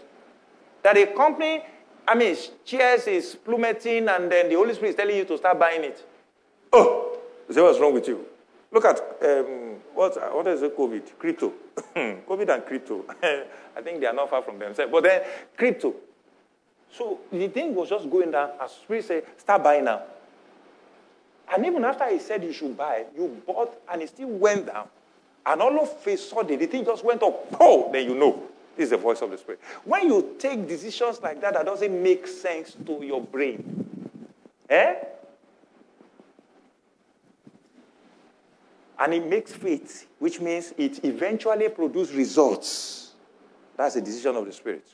[0.84, 1.60] That a company,
[2.06, 5.58] I mean, shares is plummeting and then the Holy Spirit is telling you to start
[5.58, 6.06] buying it.
[6.72, 7.18] Oh,
[7.50, 8.24] say what's wrong with you?
[8.70, 11.18] Look at um, what, what is it, COVID?
[11.18, 11.52] Crypto.
[11.96, 13.04] COVID and crypto.
[13.76, 14.92] I think they are not far from themselves.
[14.92, 15.22] But then,
[15.56, 15.96] crypto.
[16.92, 18.50] So the thing was just going down.
[18.62, 20.02] As Spirit said, start buying now.
[21.52, 24.86] And even after he said you should buy, you bought and it still went down.
[25.46, 27.56] And all of a sudden, the thing just went up.
[27.60, 28.42] Oh, then you know.
[28.76, 29.60] This is the voice of the Spirit.
[29.84, 34.18] When you take decisions like that, that doesn't make sense to your brain.
[34.68, 34.94] Eh?
[38.98, 43.12] And it makes faith, which means it eventually produces results.
[43.76, 44.86] That's a decision of the Spirit.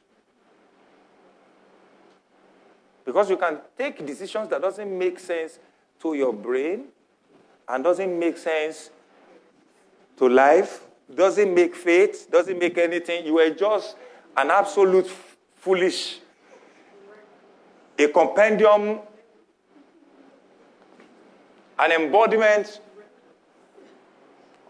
[3.05, 5.59] Because you can take decisions that doesn't make sense
[6.03, 6.85] to your brain
[7.69, 8.91] and doesn't make sense
[10.21, 13.25] to life, doesn't make faith, doesn't make anything.
[13.25, 13.97] You are just
[14.37, 15.11] an absolute
[15.57, 16.19] foolish,
[17.99, 19.01] a compendium,
[21.79, 22.81] an embodiment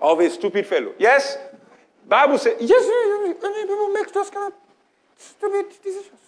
[0.00, 0.92] of a stupid fellow.
[1.00, 1.36] Yes?
[2.08, 3.34] Bible says, yes,
[3.66, 4.58] people make those kind of
[5.18, 6.20] stupid decisions.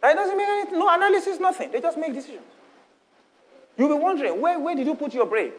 [0.00, 1.70] That doesn't make anything, no analysis, nothing.
[1.70, 2.42] They just make decisions.
[3.78, 5.52] You'll be wondering, where, where did you put your brain?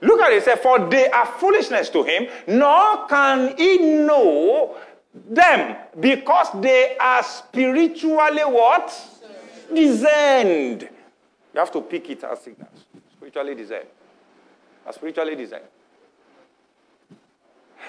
[0.00, 4.76] Look at it, it says, For they are foolishness to him, nor can he know
[5.12, 8.92] them, because they are spiritually what?
[9.74, 10.88] Discerned.
[11.52, 12.86] You have to pick it as signals.
[13.16, 13.88] Spiritually discerned.
[14.86, 15.64] Are spiritually discerned.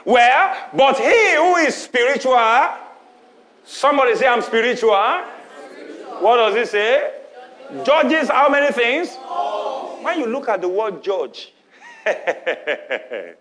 [0.06, 2.38] Well, but he who is spiritual,
[3.66, 4.96] somebody say, I'm spiritual.
[5.72, 6.22] spiritual.
[6.22, 7.14] What does he say?
[7.84, 9.16] Judges how many things?
[10.02, 11.54] When you look at the word judge,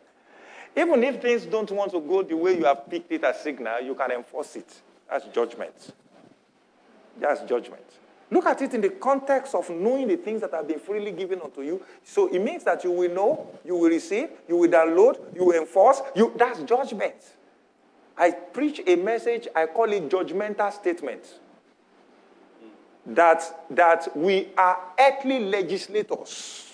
[0.77, 3.81] Even if things don't want to go the way you have picked it as signal,
[3.81, 4.81] you can enforce it.
[5.09, 5.93] That's judgment.
[7.19, 7.85] That's judgment.
[8.31, 11.41] Look at it in the context of knowing the things that have been freely given
[11.41, 11.83] unto you.
[12.05, 15.59] So it means that you will know, you will receive, you will download, you will
[15.59, 16.03] enforce.
[16.15, 17.15] You, that's judgment.
[18.17, 21.25] I preach a message, I call it judgmental statement.
[23.07, 26.68] That, that we are earthly legislators.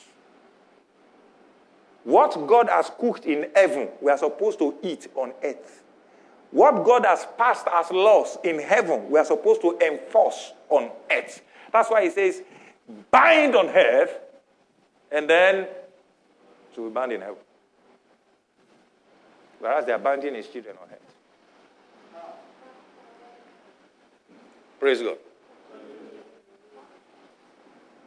[2.05, 5.83] What God has cooked in heaven, we are supposed to eat on earth.
[6.51, 11.43] What God has passed as laws in heaven, we are supposed to enforce on earth.
[11.73, 12.43] That's why he says,
[13.11, 14.19] bind on earth,
[15.11, 15.67] and then
[16.75, 17.37] to be bound in heaven.
[19.59, 22.25] Whereas they are binding his children on earth.
[24.79, 25.17] Praise God.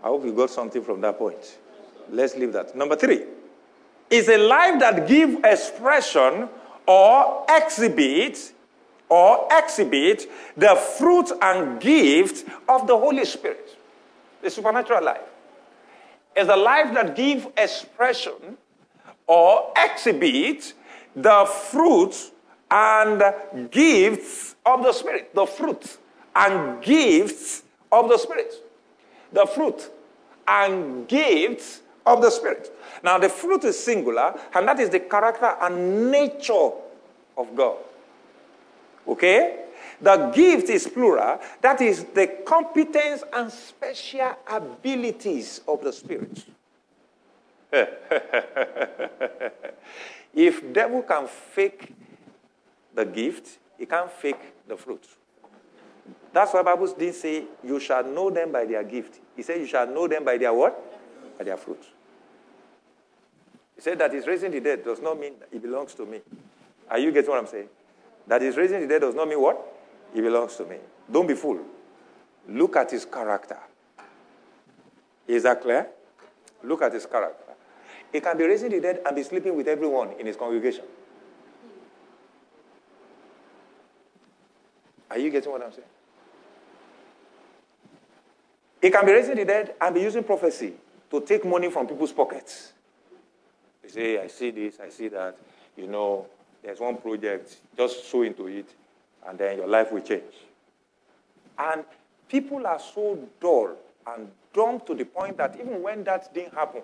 [0.03, 1.57] I hope you got something from that point.
[2.11, 2.75] Let's leave that.
[2.75, 3.23] Number three
[4.10, 6.49] is a life that gives expression
[6.86, 8.53] or exhibit
[9.10, 13.78] or exhibit the fruit and gift of the Holy Spirit.
[14.41, 15.30] The supernatural life
[16.36, 18.58] is a life that gives expression
[19.26, 20.74] or exhibit
[21.16, 22.32] the fruit
[22.70, 25.34] and gifts of the Spirit.
[25.34, 25.97] The fruit
[26.36, 28.53] and gifts of the Spirit.
[29.34, 29.89] The fruit
[30.47, 32.72] and gifts of the Spirit.
[33.03, 36.72] Now, the fruit is singular, and that is the character and nature
[37.38, 37.78] of God.
[39.08, 39.66] Okay?
[40.01, 46.45] The gift is plural, that is the competence and special abilities of the Spirit.
[50.34, 51.93] if devil can fake
[52.93, 55.03] the gift, he can't fake the fruit.
[56.32, 59.20] That's why Bible didn't say you shall know them by their gift.
[59.36, 61.38] He said you shall know them by their what?
[61.38, 61.84] By their fruit.
[63.78, 66.19] He said that he's raising the dead does not mean it belongs to me.
[66.89, 67.69] Are you getting what I'm saying?
[68.25, 69.75] That he's raising the dead does not mean what?
[70.15, 70.78] It belongs to me.
[71.09, 71.61] Don't be fooled.
[72.49, 73.59] Look at his character.
[75.28, 75.88] Is that clear?
[76.63, 77.53] Look at his character.
[78.11, 80.86] He can be raising the dead and be sleeping with everyone in his congregation.
[85.11, 85.88] Are you getting what I'm saying?
[88.82, 90.73] He can be raising the dead and be using prophecy
[91.11, 92.73] to take money from people's pockets.
[93.88, 95.38] You say, I see this, I see that.
[95.77, 96.27] You know,
[96.61, 98.67] there's one project, just sow into it,
[99.25, 100.23] and then your life will change.
[101.57, 101.85] And
[102.27, 106.81] people are so dull and dumb to the point that even when that didn't happen,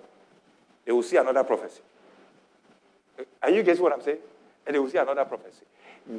[0.86, 1.82] they will see another prophecy.
[3.42, 4.18] Are you getting what I'm saying?
[4.66, 5.66] And they will see another prophecy.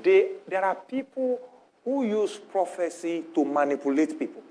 [0.04, 1.40] They, there are people
[1.84, 4.44] who use prophecy to manipulate people.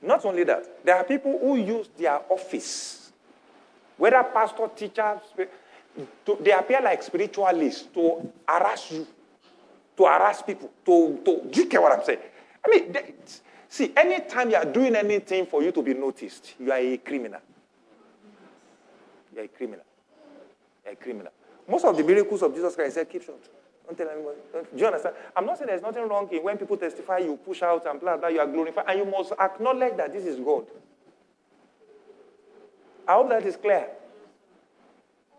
[0.00, 3.05] Not only that, there are people who use their office
[3.96, 5.20] whether pastor, teacher,
[6.24, 9.06] to, they appear like spiritualists to harass you,
[9.96, 10.70] to harass people.
[10.84, 12.18] To, to, do you get what I'm saying?
[12.64, 13.14] I mean, they,
[13.68, 17.40] see, anytime you are doing anything for you to be noticed, you are a criminal.
[19.34, 19.84] You are a criminal.
[20.84, 21.32] You are a criminal.
[21.68, 23.48] Most of the miracles of Jesus Christ said, keep short.
[23.86, 24.38] Don't tell anybody.
[24.52, 25.14] Don't, do you understand?
[25.34, 28.16] I'm not saying there's nothing wrong in when people testify, you push out and blah,
[28.16, 28.84] blah, you are glorified.
[28.88, 30.66] And you must acknowledge that this is God.
[33.06, 33.88] I hope that is clear.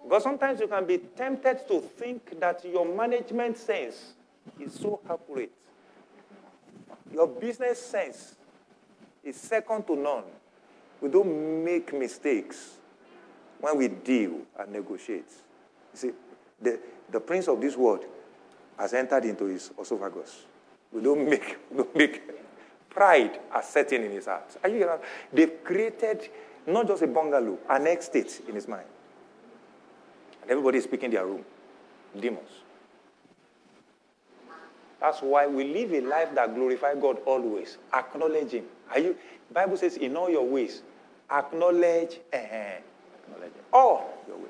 [0.03, 4.13] Because sometimes you can be tempted to think that your management sense
[4.59, 5.51] is so accurate.
[7.13, 8.36] Your business sense
[9.24, 10.24] is second to none.
[11.01, 12.78] We don't make mistakes
[13.59, 15.30] when we deal and negotiate.
[15.93, 16.11] You see,
[16.61, 16.80] the,
[17.11, 18.05] the prince of this world
[18.78, 20.45] has entered into his esophagus.
[20.91, 22.22] We don't make, we don't make
[22.89, 24.55] pride as setting in his heart.
[24.63, 24.89] Are you
[25.34, 26.30] They've created
[26.68, 28.86] not just a bungalow, an estate in his mind.
[30.41, 31.43] And everybody is speaking their room.
[32.20, 32.49] Demons.
[34.99, 37.78] That's why we live a life that glorifies God always.
[37.93, 38.65] Acknowledge Him.
[38.91, 39.15] Are you?
[39.51, 40.82] Bible says, in all your ways,
[41.32, 44.47] acknowledge, acknowledge all your ways.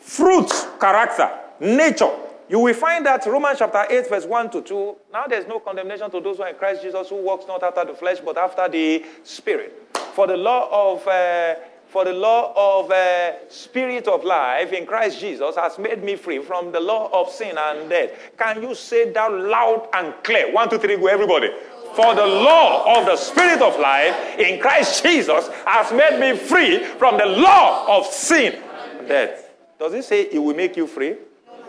[0.00, 1.30] Fruit, character,
[1.60, 2.10] nature,
[2.52, 4.96] you will find that Romans chapter 8, verse 1 to 2.
[5.10, 7.82] Now there's no condemnation to those who are in Christ Jesus who walks not after
[7.82, 9.88] the flesh, but after the Spirit.
[10.14, 11.08] For the law of.
[11.08, 11.54] Uh,
[11.88, 16.38] for the law of uh, spirit of life in Christ Jesus has made me free
[16.38, 18.10] from the law of sin and death.
[18.38, 20.50] Can you say that loud and clear?
[20.50, 21.50] One, two, three, go, everybody.
[21.94, 26.82] For the law of the spirit of life in Christ Jesus has made me free
[26.82, 29.50] from the law of sin and death.
[29.78, 31.16] Does it say it will make you free?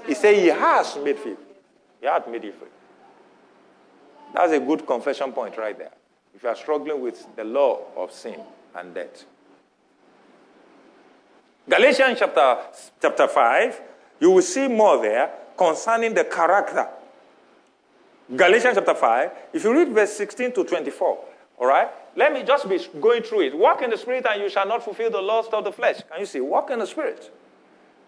[0.05, 1.35] He said he has made free.
[2.01, 2.67] He has made you free.
[4.33, 5.91] That's a good confession point right there.
[6.35, 8.39] If you are struggling with the law of sin
[8.75, 9.25] and death.
[11.69, 12.57] Galatians chapter,
[13.01, 13.81] chapter 5,
[14.19, 16.87] you will see more there concerning the character.
[18.35, 21.17] Galatians chapter 5, if you read verse 16 to 24,
[21.59, 21.89] all right?
[22.15, 23.57] Let me just be going through it.
[23.57, 26.01] Walk in the Spirit and you shall not fulfill the lust of the flesh.
[26.09, 26.41] Can you see?
[26.41, 27.31] Walk in the Spirit.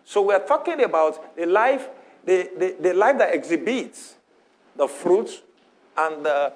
[0.05, 1.89] So we're talking about the life,
[2.23, 4.15] the, the, the life that exhibits
[4.75, 5.41] the fruits
[5.97, 6.53] and the,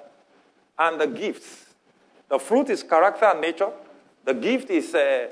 [0.78, 1.66] and the gifts.
[2.28, 3.70] The fruit is character and nature.
[4.24, 5.30] The gift is uh,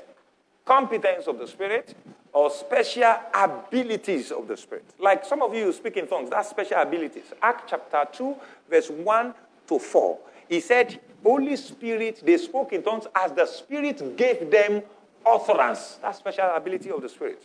[0.65, 1.95] competence of the Spirit
[2.33, 4.85] or special abilities of the Spirit.
[4.99, 7.31] Like some of you speak in tongues, that's special abilities.
[7.41, 8.35] Act chapter 2,
[8.69, 9.33] verse 1
[9.67, 10.19] to 4.
[10.49, 14.83] He said, Holy Spirit, they spoke in tongues as the Spirit gave them
[15.25, 15.99] utterance.
[16.01, 17.41] That's special ability of the Spirit.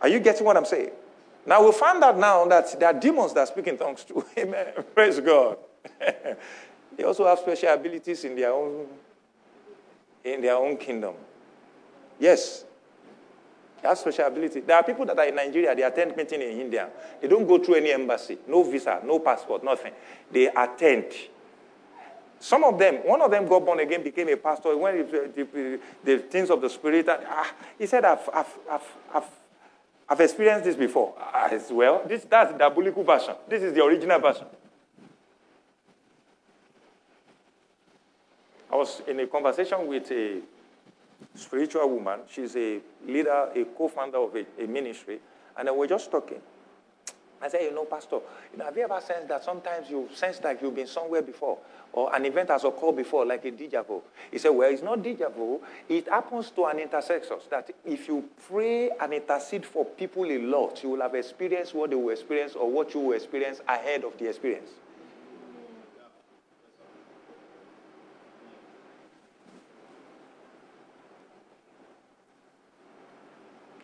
[0.00, 0.90] Are you getting what I'm saying?
[1.46, 4.24] Now we found out now that there are demons that speak in tongues too.
[4.38, 4.66] Amen.
[4.94, 5.58] Praise God.
[6.96, 8.86] they also have special abilities in their own
[10.24, 11.14] in their own kingdom.
[12.18, 12.64] Yes.
[13.80, 14.60] They have special ability.
[14.60, 16.88] There are people that are in Nigeria, they attend meeting in India.
[17.20, 19.92] They don't go through any embassy, no visa, no passport, nothing.
[20.32, 21.12] They attend.
[22.40, 24.76] Some of them, one of them got born again, became a pastor.
[24.76, 29.30] When the, the, the things of the spirit, ah, he said, I've, I've, I've, I've,
[30.08, 31.14] I've experienced this before.
[31.18, 33.34] Ah, as well, this, that's the Buliku version.
[33.48, 34.46] This is the original version.
[38.70, 40.40] I was in a conversation with a
[41.34, 42.20] spiritual woman.
[42.30, 45.18] She's a leader, a co-founder of a, a ministry,
[45.56, 46.40] and then we're just talking.
[47.40, 48.20] I said, you know, Pastor,
[48.52, 51.58] you know, have you ever sensed that sometimes you sense like you've been somewhere before
[51.96, 54.00] or an event has occurred before, like a deja vu?
[54.30, 55.60] He said, well, it's not deja vu.
[55.88, 60.82] It happens to an intercessor that if you pray and intercede for people a lot,
[60.84, 64.16] you will have experienced what they will experience or what you will experience ahead of
[64.18, 64.70] the experience.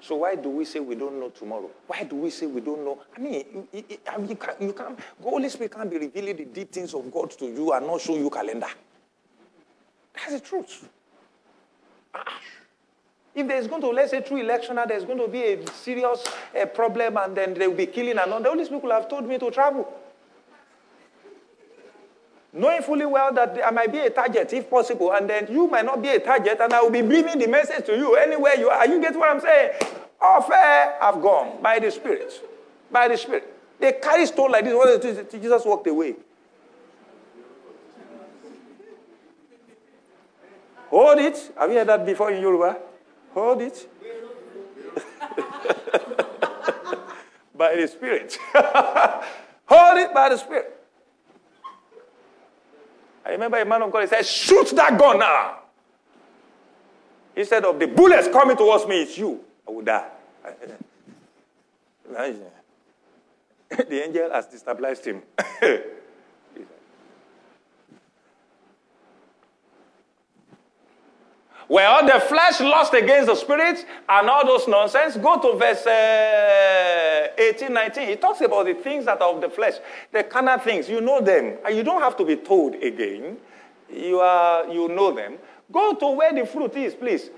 [0.02, 1.70] So why do we say we don't know tomorrow?
[1.86, 2.98] Why do we say we don't know?
[3.16, 3.98] I mean, you, you,
[4.28, 7.46] you, can't, you can't, Holy Spirit can't be revealing the deep things of God to
[7.46, 8.66] you and not show you calendar.
[10.14, 10.88] That's the truth.
[12.12, 12.40] Ah.
[13.34, 16.24] If there's going to, let's say, through election, there's going to be a serious
[16.60, 19.08] uh, problem and then they will be killing and all, the Holy Spirit will have
[19.08, 19.88] told me to travel.
[22.54, 25.86] Knowing fully well that I might be a target if possible, and then you might
[25.86, 28.68] not be a target, and I will be bringing the message to you anywhere you
[28.68, 28.86] are.
[28.86, 29.72] You get what I'm saying?
[30.20, 32.30] Off air, I've gone by the Spirit.
[32.90, 33.48] By the Spirit.
[33.80, 34.74] They carry stone like this.
[34.74, 36.14] What Jesus walked away.
[40.90, 41.52] Hold it.
[41.58, 42.76] Have you heard that before in Yoruba?
[43.32, 43.88] Hold it.
[47.56, 48.38] by the Spirit.
[49.64, 50.71] Hold it by the Spirit.
[53.42, 55.58] Remember a man of God, he said, Shoot that gun now.
[57.34, 59.40] He said, of the bullets coming towards me, it's you.
[59.66, 60.08] I will die.
[63.68, 65.22] the angel has destabilized him.
[71.72, 75.16] well, the flesh lost against the spirit and all those nonsense.
[75.16, 78.08] Go to verse uh, 18, 19.
[78.08, 79.76] He talks about the things that are of the flesh,
[80.12, 80.86] the carnal things.
[80.86, 81.56] You know them.
[81.64, 83.38] And you don't have to be told again.
[83.90, 85.38] You, are, you know them.
[85.72, 87.30] Go to where the fruit is, please.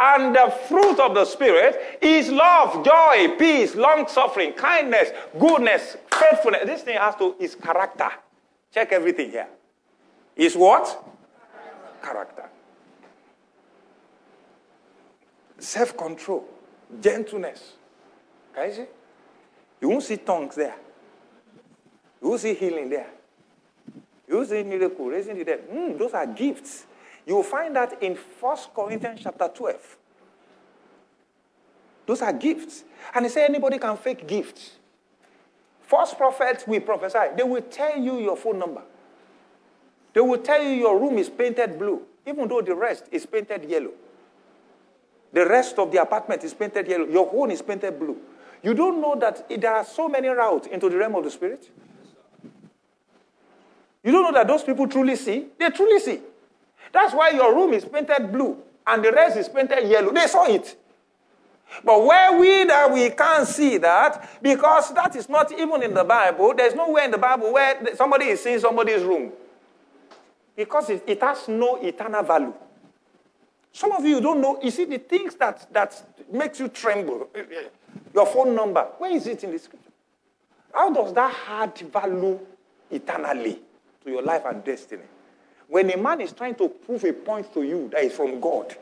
[0.00, 6.64] And the fruit of the Spirit is love, joy, peace, long suffering, kindness, goodness, faithfulness.
[6.64, 8.10] This thing has to, is character.
[8.74, 9.46] Check everything here.
[10.34, 11.04] Is what?
[12.02, 12.50] Character.
[15.58, 16.44] Self control,
[17.00, 17.72] gentleness.
[18.54, 18.84] Can you see?
[19.80, 20.76] You won't see tongues there.
[22.22, 23.08] You won't see healing there.
[24.28, 25.68] You won't see miracle, raising the dead.
[25.70, 26.86] Mm, those are gifts.
[27.26, 29.96] You will find that in 1 Corinthians chapter 12.
[32.06, 32.84] Those are gifts.
[33.14, 34.76] And he said anybody can fake gifts.
[35.82, 37.34] False prophets will prophesy.
[37.36, 38.82] They will tell you your phone number.
[40.12, 43.68] They will tell you your room is painted blue, even though the rest is painted
[43.68, 43.92] yellow.
[45.36, 47.06] The rest of the apartment is painted yellow.
[47.06, 48.16] Your home is painted blue.
[48.62, 51.68] You don't know that there are so many routes into the realm of the spirit?
[54.02, 55.48] You don't know that those people truly see?
[55.58, 56.20] They truly see.
[56.90, 58.56] That's why your room is painted blue
[58.86, 60.10] and the rest is painted yellow.
[60.10, 60.74] They saw it.
[61.84, 66.04] But where we that we can't see that because that is not even in the
[66.04, 66.54] Bible.
[66.56, 69.32] There's nowhere in the Bible where somebody is seeing somebody's room.
[70.56, 72.54] Because it, it has no eternal value.
[73.76, 74.58] Some of you don't know.
[74.62, 76.02] You see the things that that
[76.32, 77.28] makes you tremble.
[77.34, 77.68] Eh, eh,
[78.14, 78.80] your phone number.
[78.96, 79.90] Where is it in the scripture?
[80.72, 82.40] How does that add value
[82.90, 83.60] eternally
[84.02, 85.02] to your life and destiny?
[85.68, 88.74] When a man is trying to prove a point to you that is from God,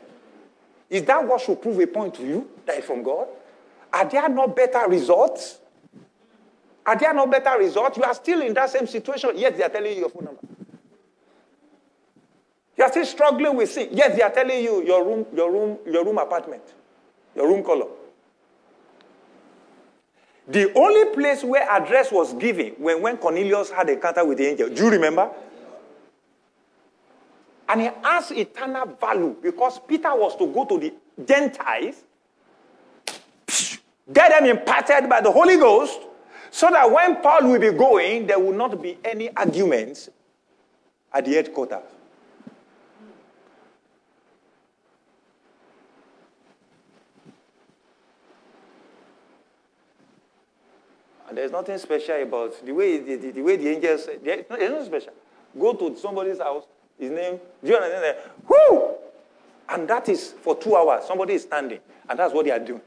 [0.89, 3.27] is that what should prove a point to you that is from God?
[3.91, 5.59] Are there no better results?
[6.85, 7.97] Are there no better results?
[7.97, 10.54] You are still in that same situation, yet they are telling you your phone number.
[12.77, 15.77] You are still struggling with sin, Yes, they are telling you your room, your room,
[15.85, 16.63] your room apartment,
[17.35, 17.87] your room color.
[20.47, 24.69] The only place where address was given when, when Cornelius had encounter with the angel.
[24.69, 25.31] Do you remember?
[27.67, 30.93] And he asked eternal value because Peter was to go to the
[31.25, 31.95] Gentiles,
[34.13, 35.99] get them imparted by the Holy Ghost,
[36.51, 40.09] so that when Paul will be going, there will not be any arguments
[41.11, 41.94] at the headquarters.
[51.27, 54.07] And there's nothing special about the way the, the, the way the angels.
[54.23, 55.13] There's nothing special.
[55.59, 56.65] Go to somebody's house.
[56.99, 57.39] His name.
[57.63, 58.17] Do you understand?
[58.47, 58.93] Whoo!
[59.67, 61.05] And that is for two hours.
[61.05, 62.81] Somebody is standing, and that's what they are doing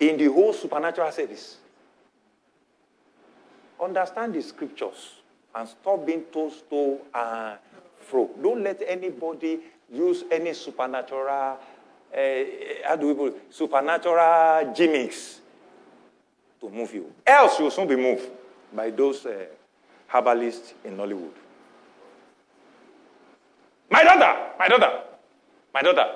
[0.00, 1.58] in the whole supernatural service.
[3.80, 5.14] Understand the scriptures
[5.54, 7.58] and stop being tossed to and
[8.00, 8.30] fro.
[8.42, 9.60] Don't let anybody
[9.92, 12.44] use any supernatural, uh,
[12.84, 13.42] how do we put it?
[13.50, 15.40] supernatural gimmicks
[16.60, 17.12] to move you.
[17.26, 18.28] Else you'll soon be moved
[18.72, 19.46] by those uh,
[20.08, 21.32] herbalists in Nollywood.
[23.90, 25.00] My daughter, my daughter,
[25.74, 26.06] my daughter,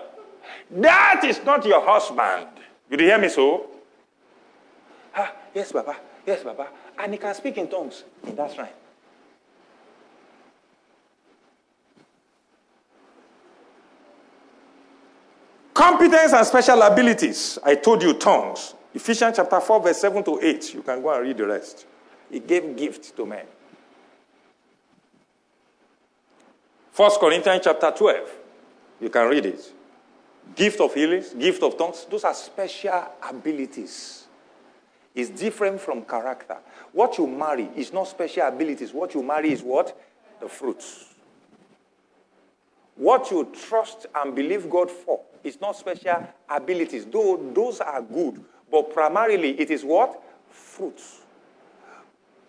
[0.70, 2.48] that is not your husband.
[2.90, 3.66] Did you hear me so?
[5.16, 5.96] Ah, yes, Papa.
[6.26, 6.68] Yes, Papa.
[6.98, 8.68] And he can speak in tongues in that shrine.
[15.72, 17.58] Competence and special abilities.
[17.64, 18.74] I told you tongues.
[18.94, 20.74] Ephesians chapter 4, verse 7 to 8.
[20.74, 21.84] You can go and read the rest.
[22.30, 23.44] He gave gifts to men.
[26.94, 28.30] 1 Corinthians chapter 12.
[29.00, 29.72] You can read it.
[30.54, 32.06] Gift of healings, gift of tongues.
[32.08, 34.26] Those are special abilities.
[35.12, 36.58] It's different from character.
[36.92, 38.92] What you marry is not special abilities.
[38.92, 39.98] What you marry is what?
[40.40, 41.06] The fruits.
[42.96, 48.44] What you trust and believe God for is not special abilities, though those are good.
[48.74, 50.20] But primarily, it is what?
[50.50, 51.20] Fruits.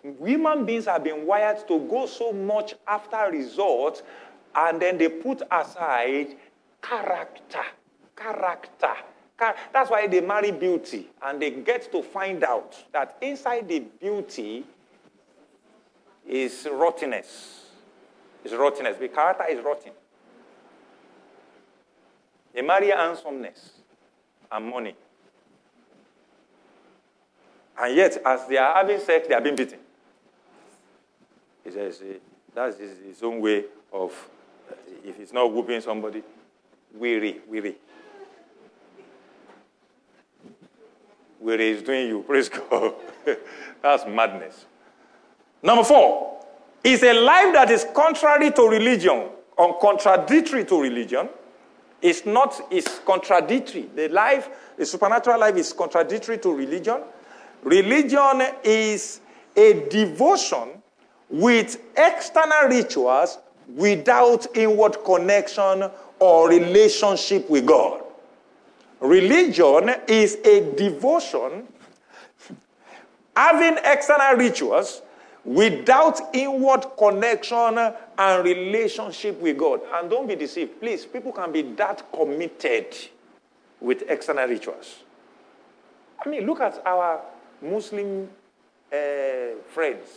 [0.02, 4.02] Human beings have been wired to go so much after results,
[4.52, 6.34] and then they put aside
[6.82, 7.62] character.
[8.16, 8.92] Character.
[9.72, 14.64] That's why they marry beauty, and they get to find out that inside the beauty
[16.26, 17.66] is rottenness.
[18.42, 18.96] Is rottenness.
[18.98, 19.92] The character is rotten.
[22.52, 23.74] They marry handsomeness
[24.50, 24.96] and money.
[27.78, 29.78] And yet, as they are having sex, they are being beaten.
[31.64, 32.14] He says eh,
[32.54, 34.12] that's his, own way of,
[34.70, 36.22] eh, if he's not whooping somebody,
[36.94, 37.76] weary, weary.
[41.40, 42.22] Weary is doing you.
[42.26, 42.94] Praise God.
[43.82, 44.64] that's madness.
[45.62, 46.44] Number four
[46.82, 51.28] is a life that is contrary to religion or contradictory to religion.
[52.00, 53.88] It's not, it's contradictory.
[53.94, 57.02] The life, the supernatural life is contradictory to religion
[57.66, 59.20] Religion is
[59.56, 60.68] a devotion
[61.28, 65.90] with external rituals without inward connection
[66.20, 68.04] or relationship with God.
[69.00, 71.66] Religion is a devotion
[73.36, 75.02] having external rituals
[75.44, 77.78] without inward connection
[78.16, 79.80] and relationship with God.
[79.92, 80.78] And don't be deceived.
[80.78, 82.94] Please, people can be that committed
[83.80, 85.02] with external rituals.
[86.24, 87.22] I mean, look at our
[87.62, 88.28] Muslim
[88.92, 88.96] uh,
[89.68, 90.08] friends,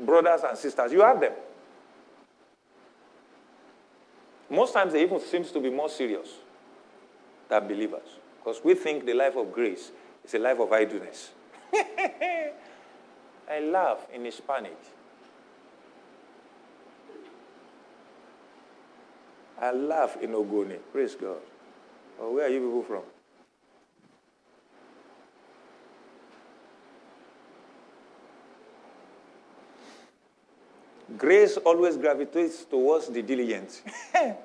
[0.00, 1.32] brothers and sisters, you have them.
[4.50, 6.28] Most times they even seems to be more serious
[7.48, 9.90] than believers because we think the life of grace
[10.24, 11.30] is a life of idleness.
[11.74, 14.76] I laugh in Hispanic.
[19.60, 20.78] I laugh in Ogoni.
[20.92, 21.38] Praise God.
[22.20, 23.02] Oh, where are you people from?
[31.16, 33.82] Grace always gravitates towards the diligent.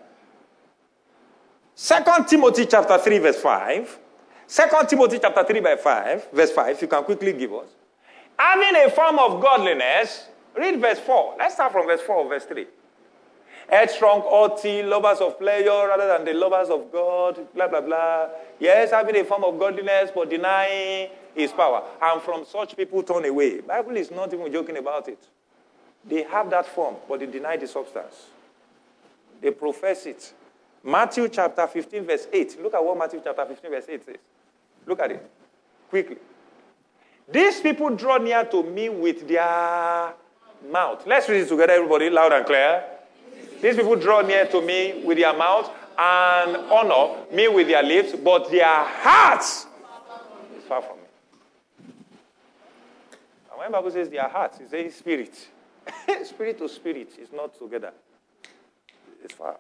[1.75, 3.99] Second Timothy chapter 3, verse 5.
[4.47, 7.67] Second Timothy chapter 3, verse 5, verse 5, you can quickly give us.
[8.37, 11.35] Having a form of godliness, read verse 4.
[11.39, 12.67] Let's start from verse 4 verse 3.
[13.69, 18.27] Headstrong, haughty, lovers of pleasure rather than the lovers of God, blah, blah, blah.
[18.59, 21.83] Yes, having a form of godliness, but denying his power.
[22.01, 23.61] And from such people turn away.
[23.61, 25.19] Bible is not even joking about it.
[26.05, 28.27] They have that form, but they deny the substance.
[29.41, 30.33] They profess it.
[30.83, 32.61] Matthew chapter 15, verse 8.
[32.61, 34.15] Look at what Matthew chapter 15, verse 8 says.
[34.85, 35.31] Look at it
[35.89, 36.17] quickly.
[37.31, 40.13] These people draw near to me with their
[40.69, 41.03] mouth.
[41.05, 42.83] Let's read it together, everybody, loud and clear.
[43.61, 48.13] These people draw near to me with their mouth and honor me with their lips,
[48.13, 49.67] but their hearts
[50.57, 51.03] is far from me.
[53.51, 55.47] And when Bible says their hearts, it says spirit.
[56.23, 57.93] spirit to spirit is not together.
[59.23, 59.57] It's far.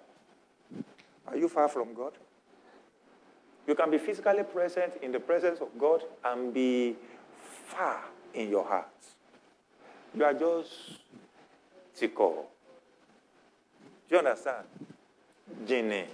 [1.27, 2.13] Are you far from God?
[3.67, 6.95] You can be physically present in the presence of God and be
[7.65, 8.03] far
[8.33, 8.87] in your heart.
[10.13, 10.99] You are just
[11.95, 12.47] tickle.
[14.09, 14.65] Do you understand?
[15.65, 16.05] Genie.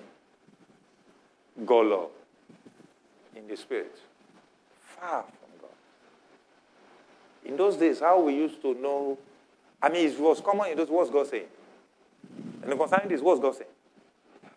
[1.66, 2.12] Golo.
[3.36, 3.98] In the spirit.
[4.84, 5.72] Far from God.
[7.46, 9.18] In those days, how we used to know,
[9.82, 11.48] I mean, it was common in those, what's God saying?
[12.64, 13.70] And concerning this, what's God saying?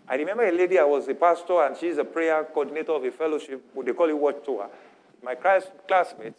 [0.08, 3.10] I remember a lady, I was a pastor, and she's a prayer coordinator of a
[3.10, 4.68] fellowship, they call it Watch Tour.
[5.22, 6.34] My class, classmate,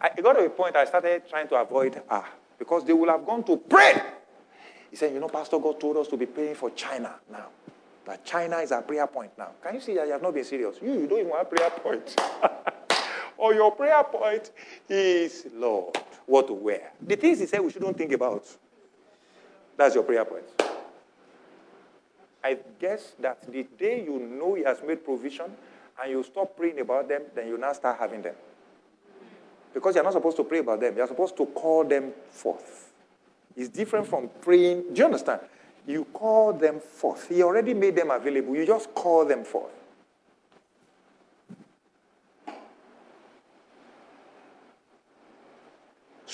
[0.00, 2.24] I, it got to a point I started trying to avoid her
[2.58, 4.00] because they would have gone to pray.
[4.90, 7.46] He said, You know, Pastor God told us to be praying for China now.
[8.06, 9.50] That China is our prayer point now.
[9.62, 10.76] Can you see that you have not been serious?
[10.80, 12.20] You, you don't even have prayer point.
[13.36, 14.52] or your prayer point
[14.88, 16.92] is, Lord, what to wear.
[17.00, 18.44] The things he said we shouldn't think about.
[19.76, 20.44] That's your prayer point.
[22.42, 25.46] I guess that the day you know He has made provision
[26.00, 28.34] and you stop praying about them, then you now start having them.
[29.74, 32.92] Because you're not supposed to pray about them, you're supposed to call them forth.
[33.56, 34.92] It's different from praying.
[34.92, 35.40] Do you understand?
[35.86, 37.28] You call them forth.
[37.28, 38.54] He already made them available.
[38.54, 39.72] You just call them forth.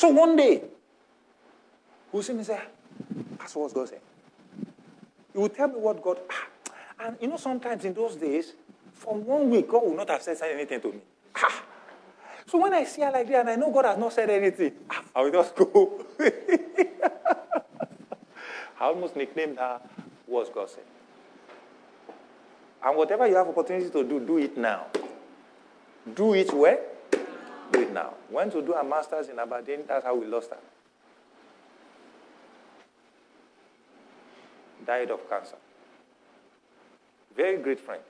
[0.03, 0.61] So one day,
[2.13, 2.61] me say,
[3.39, 4.01] that's what God said.
[5.33, 6.19] He will tell me what God.
[6.29, 6.49] Ah,
[7.07, 8.55] and you know, sometimes in those days,
[8.95, 10.99] for one week, God will not have said anything to me.
[11.37, 11.63] Ah.
[12.49, 14.73] So when I see her like that and I know God has not said anything,
[14.91, 16.05] ah, I will just go.
[18.81, 19.81] I almost nicknamed her
[20.27, 20.83] was God said.
[22.85, 24.87] And whatever you have opportunity to do, do it now.
[26.13, 26.92] Do it where?
[27.75, 28.15] It now.
[28.31, 30.59] Went to do a master's in Aberdeen, that's how we lost her.
[34.87, 35.57] died of cancer.
[37.37, 38.03] Very great friend,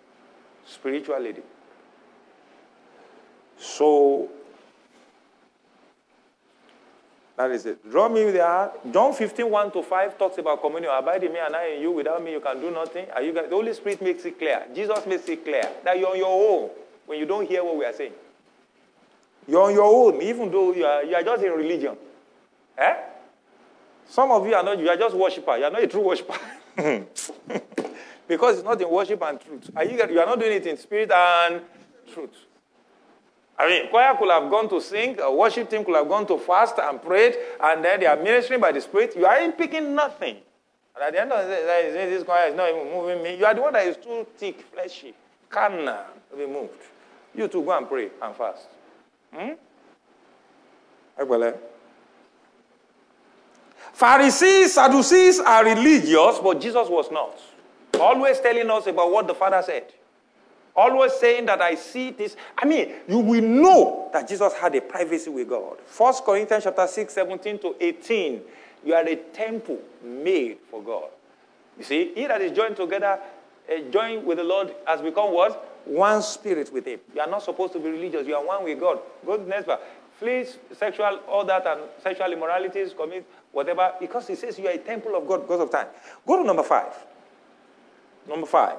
[0.67, 1.43] spiritual lady.
[3.59, 4.29] So,
[7.37, 7.89] that is it.
[7.89, 8.93] Draw me with the heart.
[8.93, 10.93] John 15, 1 to 5 talks about communion.
[10.93, 11.93] Abide in me and I in you.
[11.93, 13.07] Without me, you can do nothing.
[13.15, 13.49] Are you guys?
[13.49, 14.67] The Holy Spirit makes it clear.
[14.75, 16.71] Jesus makes it clear that you're on your own
[17.07, 18.13] when you don't hear what we are saying.
[19.47, 21.97] You're on your own, even though you are, you are just in religion.
[22.79, 22.97] Eh?
[24.09, 25.57] Some of you are not, you are just worshiper.
[25.57, 26.39] You are not a true worshiper.
[28.29, 29.71] because it's not in worship and truth.
[29.75, 31.63] Are you, you are not doing it in spirit and
[32.13, 32.31] truth.
[33.59, 36.39] I mean, choir could have gone to sing, a worship team could have gone to
[36.39, 39.15] fast and prayed, and then they are ministering by the Spirit.
[39.15, 40.37] You are picking nothing.
[40.95, 43.37] And at the end of the day, this choir is not even moving me.
[43.37, 45.15] You are the one that is too thick, fleshy,
[45.49, 46.73] carnal to be moved.
[47.35, 48.67] You too go and pray and fast.
[49.33, 49.53] Hmm?
[53.93, 57.39] Pharisees, Sadducees are religious, but Jesus was not.
[58.01, 59.85] Always telling us about what the Father said.
[60.75, 62.35] Always saying that I see this.
[62.57, 65.77] I mean, you will know that Jesus had a privacy with God.
[65.97, 68.41] 1 Corinthians chapter 6, 17 to 18.
[68.85, 71.11] You are a temple made for God.
[71.79, 73.21] You see, he that is joined together,
[73.71, 75.72] uh, joined with the Lord, has become what?
[75.85, 77.01] One spirit with him.
[77.15, 78.27] You are not supposed to be religious.
[78.27, 79.01] You are one with God.
[79.27, 79.69] Go to next
[80.79, 85.17] sexual, all that, and sexual immoralities, commit whatever, because he says you are a temple
[85.17, 85.89] of God because of time.
[86.27, 86.93] Go to number five.
[88.29, 88.79] Number five.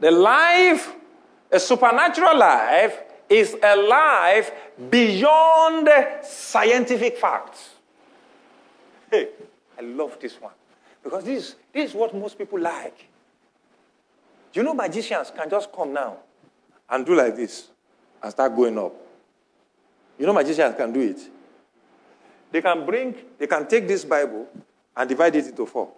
[0.00, 0.94] The life,
[1.52, 4.50] a supernatural life, is a life
[4.90, 5.88] beyond
[6.22, 7.70] scientific facts.
[9.10, 9.28] Hey,
[9.78, 10.52] I love this one.
[11.04, 13.08] Because this, this is what most people like.
[14.54, 16.16] You know magicians can just come now
[16.88, 17.68] and do like this
[18.22, 18.94] and start going up?
[20.18, 21.20] You know, magicians can do it.
[22.50, 24.46] They can bring, they can take this Bible
[24.96, 25.90] and divide it into four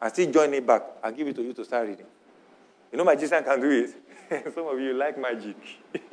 [0.00, 2.06] and still join it back and give it to you to start reading.
[2.90, 4.52] You know, magician can do it.
[4.54, 5.56] Some of you like magic.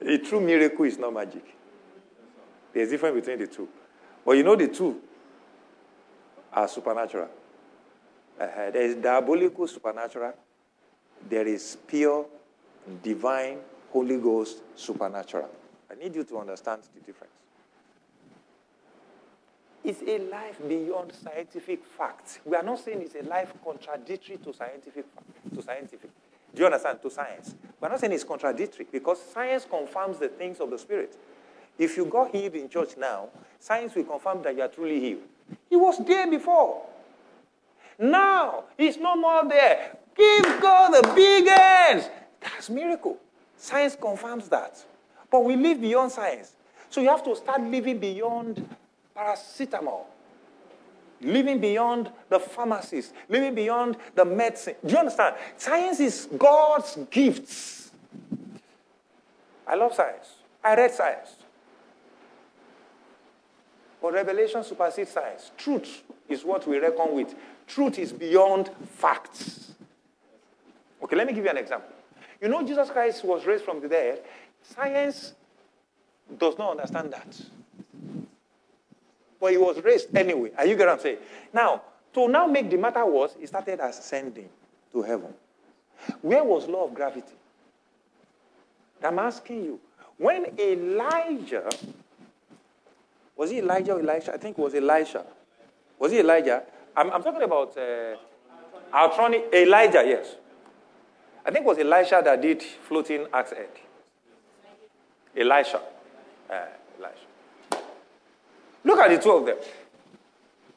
[0.00, 1.44] a true miracle is not magic.
[2.72, 3.68] There's a difference between the two.
[4.24, 4.98] But you know, the two
[6.52, 7.28] are supernatural.
[8.40, 10.32] Uh, there is diabolical supernatural.
[11.28, 12.26] There is pure,
[13.02, 13.58] divine,
[13.92, 15.48] Holy Ghost supernatural.
[15.90, 17.32] I need you to understand the difference.
[19.84, 22.38] It's a life beyond scientific facts.
[22.44, 25.04] We are not saying it's a life contradictory to scientific
[25.54, 26.10] to scientific.
[26.54, 27.02] Do you understand?
[27.02, 27.54] To science.
[27.80, 31.16] We're not saying it's contradictory because science confirms the things of the Spirit.
[31.78, 35.22] If you got healed in church now, science will confirm that you are truly healed.
[35.68, 36.82] He was there before.
[37.98, 39.96] Now, it's no more there.
[40.16, 42.08] Give God the big hands.
[42.40, 43.18] That's miracle.
[43.56, 44.84] Science confirms that.
[45.30, 46.52] But we live beyond science.
[46.90, 48.68] So you have to start living beyond
[49.16, 50.04] paracetamol,
[51.22, 54.74] living beyond the pharmacies, living beyond the medicine.
[54.84, 55.36] Do you understand?
[55.56, 57.92] Science is God's gifts.
[59.66, 60.34] I love science.
[60.62, 61.36] I read science.
[64.02, 65.52] But revelation supersedes science.
[65.56, 67.34] Truth is what we reckon with.
[67.74, 69.72] Truth is beyond facts.
[71.02, 71.88] Okay, let me give you an example.
[72.38, 74.22] You know, Jesus Christ was raised from the dead.
[74.62, 75.32] Science
[76.38, 77.40] does not understand that.
[79.40, 80.50] But he was raised anyway.
[80.58, 81.16] Are you what I'm saying?
[81.54, 81.80] Now,
[82.12, 84.50] to now make the matter worse, he started ascending
[84.92, 85.32] to heaven.
[86.20, 87.32] Where was law of gravity?
[89.02, 89.80] I'm asking you.
[90.18, 91.70] When Elijah,
[93.34, 94.34] was he Elijah or Elisha?
[94.34, 95.24] I think it was Elisha.
[95.98, 96.64] Was he Elijah?
[96.96, 98.16] I'm, I'm talking about uh,
[98.92, 100.36] Altronic, Elijah, yes.
[101.44, 103.70] I think it was Elisha that did floating axe head.
[105.36, 105.80] Elisha.
[106.50, 106.54] Uh,
[106.98, 107.84] Elisha.
[108.84, 109.56] Look at the two of them.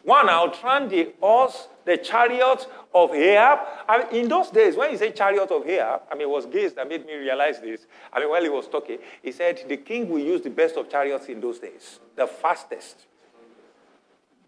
[0.03, 3.59] One outrun the horse, the chariot of Ahab.
[3.89, 6.45] I mean, in those days, when he said chariot of Ahab, I mean, it was
[6.45, 7.88] Gaze that made me realize this.
[8.13, 10.89] I mean, while he was talking, he said the king will use the best of
[10.89, 13.07] chariots in those days, the fastest,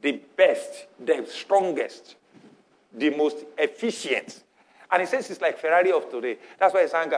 [0.01, 2.15] the best, the strongest,
[2.93, 4.43] the most efficient.
[4.89, 6.37] And he says it's like Ferrari of today.
[6.57, 7.11] That's why he sang,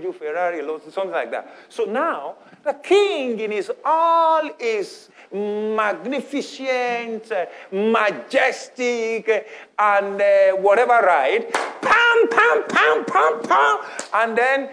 [0.00, 0.60] you Ferrari,
[0.90, 1.52] something like that.
[1.68, 7.32] So now, the king in his all is magnificent,
[7.72, 9.48] majestic,
[9.78, 11.52] and uh, whatever right.
[11.52, 13.78] Pam, pam, pam, pam, pam.
[14.14, 14.70] And then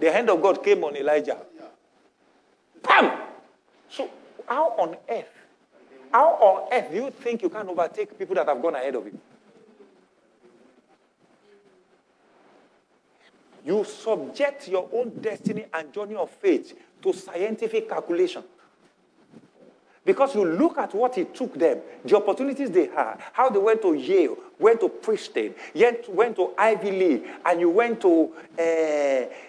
[0.00, 1.38] the hand of God came on Elijah.
[2.82, 3.20] Pam!
[3.88, 4.10] So,
[4.46, 5.43] how on earth,
[6.14, 9.04] how on earth do you think you can overtake people that have gone ahead of
[9.04, 9.18] you?
[13.64, 18.44] You subject your own destiny and journey of faith to scientific calculation.
[20.04, 23.82] Because you look at what it took them, the opportunities they had, how they went
[23.82, 28.62] to Yale, went to Princeton, yet went to Ivy League, and you went to uh,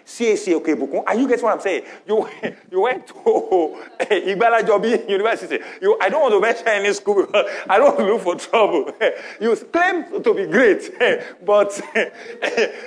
[0.04, 1.04] CAC Okebukun.
[1.06, 1.84] And you get what I'm saying?
[2.06, 2.28] You,
[2.70, 5.58] you went to uh, Igbala Jobi University.
[5.80, 7.26] You, I don't want to mention any school
[7.68, 8.92] I don't look for trouble.
[9.40, 10.92] You claim to be great,
[11.44, 11.80] but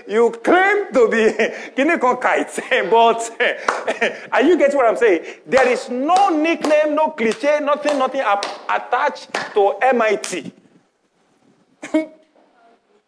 [0.08, 1.32] you claim to be
[1.76, 2.60] Kinekon kites,
[2.90, 3.20] but
[4.32, 5.26] are you getting what I'm saying?
[5.46, 10.52] There is no nickname, no cliche, nothing, nothing attached to MIT.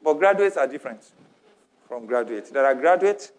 [0.03, 1.11] but graduates are different
[1.88, 2.49] from graduates.
[2.49, 3.32] There are graduates.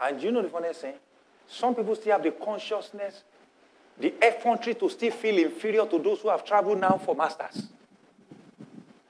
[0.00, 0.94] And you know the funny thing?
[1.46, 3.24] Some people still have the consciousness,
[3.98, 7.68] the effrontery to still feel inferior to those who have traveled now for masters.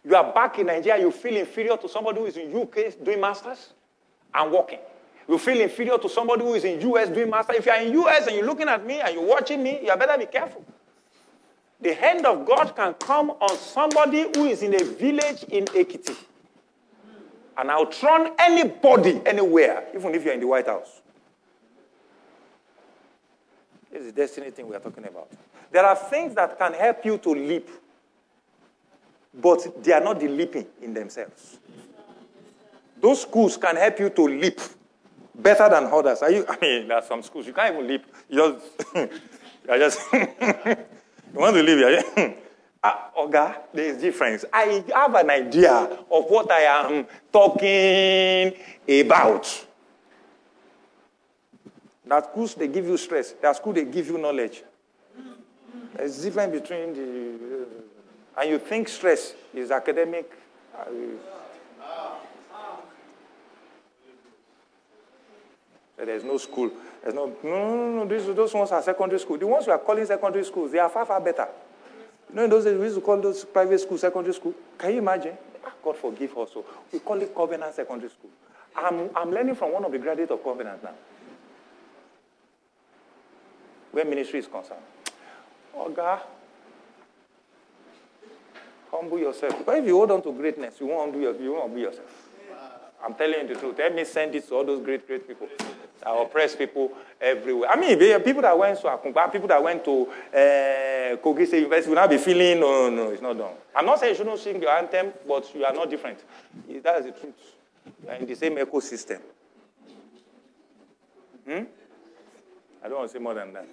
[0.08, 3.20] You are back in Nigeria, you feel inferior to somebody who is in UK doing
[3.20, 3.74] masters
[4.32, 4.78] and working.
[5.28, 7.56] You feel inferior to somebody who is in US doing masters.
[7.58, 9.94] If you are in US and you're looking at me and you're watching me, you
[9.96, 10.64] better be careful.
[11.82, 16.16] The hand of God can come on somebody who is in a village in Ekiti
[17.58, 21.02] and outrun anybody anywhere, even if you're in the White House.
[23.92, 25.28] This is the destiny thing we are talking about.
[25.70, 27.68] There are things that can help you to leap
[29.40, 31.58] but they are not the leaping in themselves.
[33.00, 34.60] Those schools can help you to leap
[35.34, 36.20] better than others.
[36.22, 36.44] Are you?
[36.48, 38.04] I mean, there are some schools you can't even leap.
[38.28, 42.02] You just, you just, you want to.
[42.16, 42.32] Yeah?
[42.80, 44.44] Uh, Oga, there is difference.
[44.52, 48.54] I have an idea of what I am talking
[48.88, 49.66] about.
[52.06, 53.32] That schools they give you stress.
[53.42, 54.62] That school they give you knowledge.
[55.96, 57.66] There's difference between the
[58.38, 60.30] and you think stress is academic.
[60.76, 60.84] Uh,
[65.96, 66.70] there's no school.
[67.02, 69.36] There's no, no, no, no, These, those ones are secondary school.
[69.36, 71.48] The ones we are calling secondary schools, they are far, far better.
[72.30, 74.54] You know, in those days, we used to call those private schools secondary school.
[74.78, 75.36] Can you imagine?
[75.64, 76.50] Ah, God forgive us.
[76.54, 78.30] So we call it Covenant Secondary School.
[78.76, 80.94] I'm, I'm learning from one of the graduates of Covenant now.
[83.90, 84.82] Where ministry is concerned.
[85.74, 86.20] Oh, God.
[88.90, 89.64] Humble yourself.
[89.64, 92.28] But if you hold on to greatness, you won't, humble you won't humble yourself.
[93.04, 93.76] I'm telling you the truth.
[93.78, 97.70] Let me send this to all those great, great people that oppress people everywhere.
[97.70, 101.90] I mean, people that went to Akungba, people that went to uh, Kogi State University
[101.90, 103.54] will not be feeling, no, no, it's not done.
[103.76, 106.18] I'm not saying you shouldn't sing your anthem, but you are not different.
[106.82, 107.34] That is the truth.
[108.02, 109.20] You are in the same ecosystem.
[111.46, 111.62] Hmm?
[112.82, 113.68] I don't want to say more than that.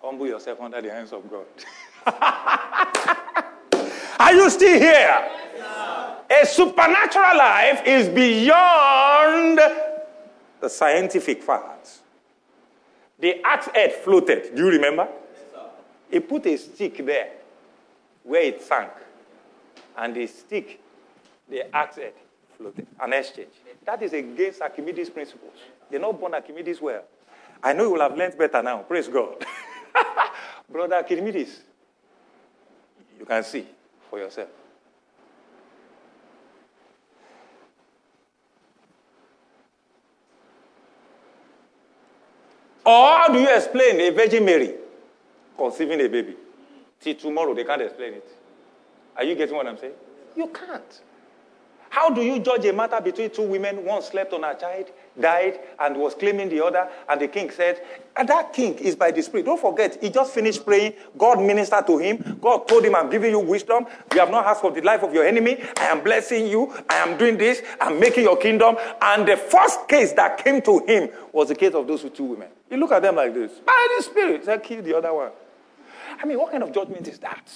[0.00, 1.44] Humble yourself under the hands of God.
[4.18, 5.28] Are you still here?
[6.30, 9.58] A supernatural life is beyond
[10.60, 12.00] the scientific facts.
[13.18, 14.54] The axe head floated.
[14.54, 15.08] Do you remember?
[16.10, 17.30] he put a stick there
[18.22, 18.90] where it sank.
[19.96, 20.80] And the stick,
[21.48, 22.12] the axe head,
[22.56, 22.86] floated.
[23.00, 23.48] An exchange.
[23.84, 25.52] That is against Archimedes' principles.
[25.90, 27.02] They're not born Archimedes well.
[27.62, 28.78] I know you will have learned better now.
[28.78, 29.44] Praise God.
[30.70, 31.60] Brother Archimedes,
[33.22, 33.64] you can see
[34.10, 34.48] for yourself.
[42.84, 44.74] Or how do you explain a Virgin Mary
[45.56, 46.34] conceiving a baby?
[47.00, 48.28] Till tomorrow, they can't explain it.
[49.16, 49.92] Are you getting what I'm saying?
[50.36, 51.00] You can't.
[51.92, 53.84] How do you judge a matter between two women?
[53.84, 54.86] One slept on her child,
[55.20, 57.82] died, and was claiming the other, and the king said,
[58.16, 59.44] and that king is by the Spirit.
[59.44, 60.94] Don't forget, he just finished praying.
[61.18, 62.38] God ministered to him.
[62.40, 63.84] God told him, I'm giving you wisdom.
[64.10, 65.62] You have not asked for the life of your enemy.
[65.76, 66.74] I am blessing you.
[66.88, 67.60] I am doing this.
[67.78, 68.76] I'm making your kingdom.
[69.02, 72.48] And the first case that came to him was the case of those two women.
[72.70, 73.52] You look at them like this.
[73.66, 75.32] By the Spirit, he said, kill the other one.
[76.18, 77.52] I mean, what kind of judgment is that?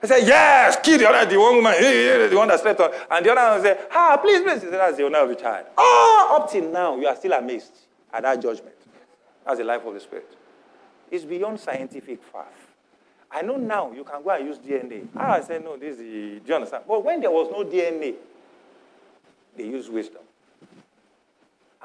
[0.00, 2.90] He said, Yes, kill the other, the one woman, the one that slept on.
[3.10, 4.62] And the other one said, Ah, please, please.
[4.62, 5.66] He said, That's the owner of the child.
[5.76, 7.72] Oh, up till now, you are still amazed
[8.12, 8.74] at that judgment.
[9.44, 10.30] That's the life of the Spirit.
[11.10, 12.52] It's beyond scientific fact.
[13.30, 15.06] I know now you can go and use DNA.
[15.16, 16.04] Ah, I said, No, this is the.
[16.40, 16.84] Do you understand?
[16.86, 18.14] But when there was no DNA,
[19.56, 20.22] they used wisdom.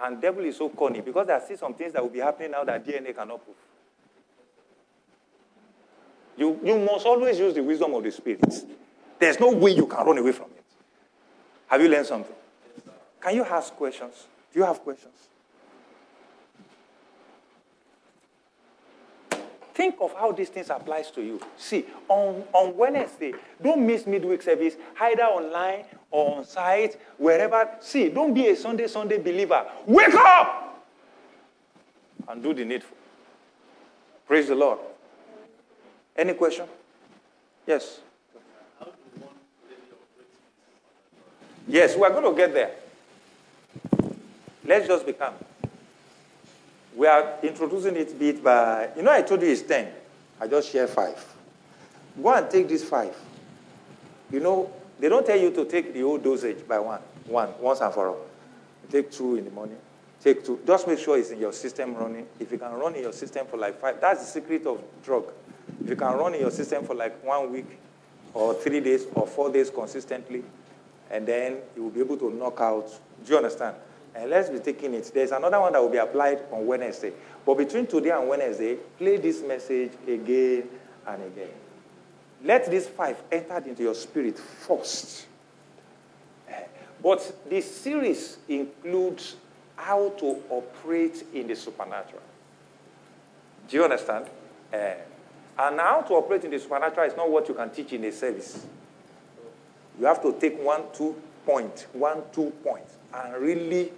[0.04, 2.64] And devil is so corny because are still some things that will be happening now
[2.64, 3.56] that DNA cannot prove.
[6.42, 8.44] You, you must always use the wisdom of the Spirit.
[9.20, 10.64] There's no way you can run away from it.
[11.68, 12.34] Have you learned something?
[13.22, 14.26] Can you ask questions?
[14.52, 15.14] Do you have questions?
[19.76, 21.40] Think of how these things applies to you.
[21.58, 27.70] See, on, on Wednesday, don't miss midweek service, either online or on site, wherever.
[27.82, 29.64] See, don't be a Sunday, Sunday believer.
[29.86, 30.88] Wake up
[32.28, 32.98] and do the needful.
[34.26, 34.80] Praise the Lord.
[36.16, 36.66] Any question?
[37.66, 38.00] Yes.
[41.68, 42.72] Yes, we are going to get there.
[44.66, 45.34] Let's just become.
[46.96, 49.88] We are introducing it bit by, you know, I told you it's 10.
[50.40, 51.24] I just share five.
[52.22, 53.16] Go and take this five.
[54.32, 57.80] You know, they don't tell you to take the whole dosage by one, one, once
[57.80, 58.26] and for all.
[58.90, 59.78] take two in the morning.
[60.22, 60.60] Take two.
[60.68, 62.28] Just make sure it's in your system running.
[62.40, 65.26] If you can run in your system for like five, that's the secret of drug.
[65.84, 67.66] If you can run in your system for like one week
[68.34, 70.44] or three days or four days consistently,
[71.10, 72.88] and then you will be able to knock out.
[73.26, 73.76] Do you understand?
[74.16, 75.12] And let's be taking it.
[75.14, 77.14] There's another one that will be applied on Wednesday.
[77.46, 80.70] But between today and Wednesday, play this message again
[81.08, 81.50] and again.
[82.44, 85.28] Let these five enter into your spirit first.
[87.02, 89.36] But this series includes
[89.76, 92.22] how to operate in the supernatural.
[93.68, 94.28] Do you understand?
[94.72, 94.94] Uh,
[95.58, 98.12] and how to operate in the supernatural is not what you can teach in a
[98.12, 98.66] service.
[100.00, 103.92] You have to take one, two point, one, two points, and really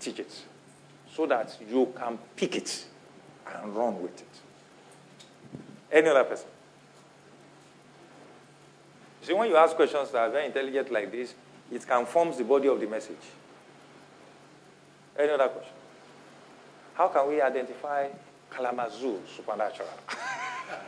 [0.00, 0.44] teach it
[1.14, 2.84] so that you can pick it
[3.54, 5.60] and run with it.
[5.90, 6.46] Any other person?
[9.22, 11.34] See, when you ask questions that are very intelligent like this,
[11.70, 13.16] it conforms the body of the message.
[15.18, 15.72] Any other question?
[16.94, 18.08] How can we identify
[18.54, 19.88] Kalamazoo supernatural?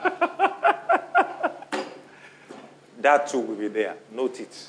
[3.01, 3.97] that too will be there.
[4.13, 4.69] Note it.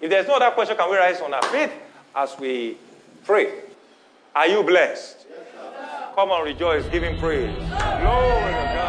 [0.00, 1.70] If there's no other question, can we rise on our feet
[2.14, 2.76] as we
[3.24, 3.60] pray?
[4.34, 5.26] Are you blessed?
[6.14, 7.56] Come on, rejoice, him praise.
[7.56, 8.83] Glory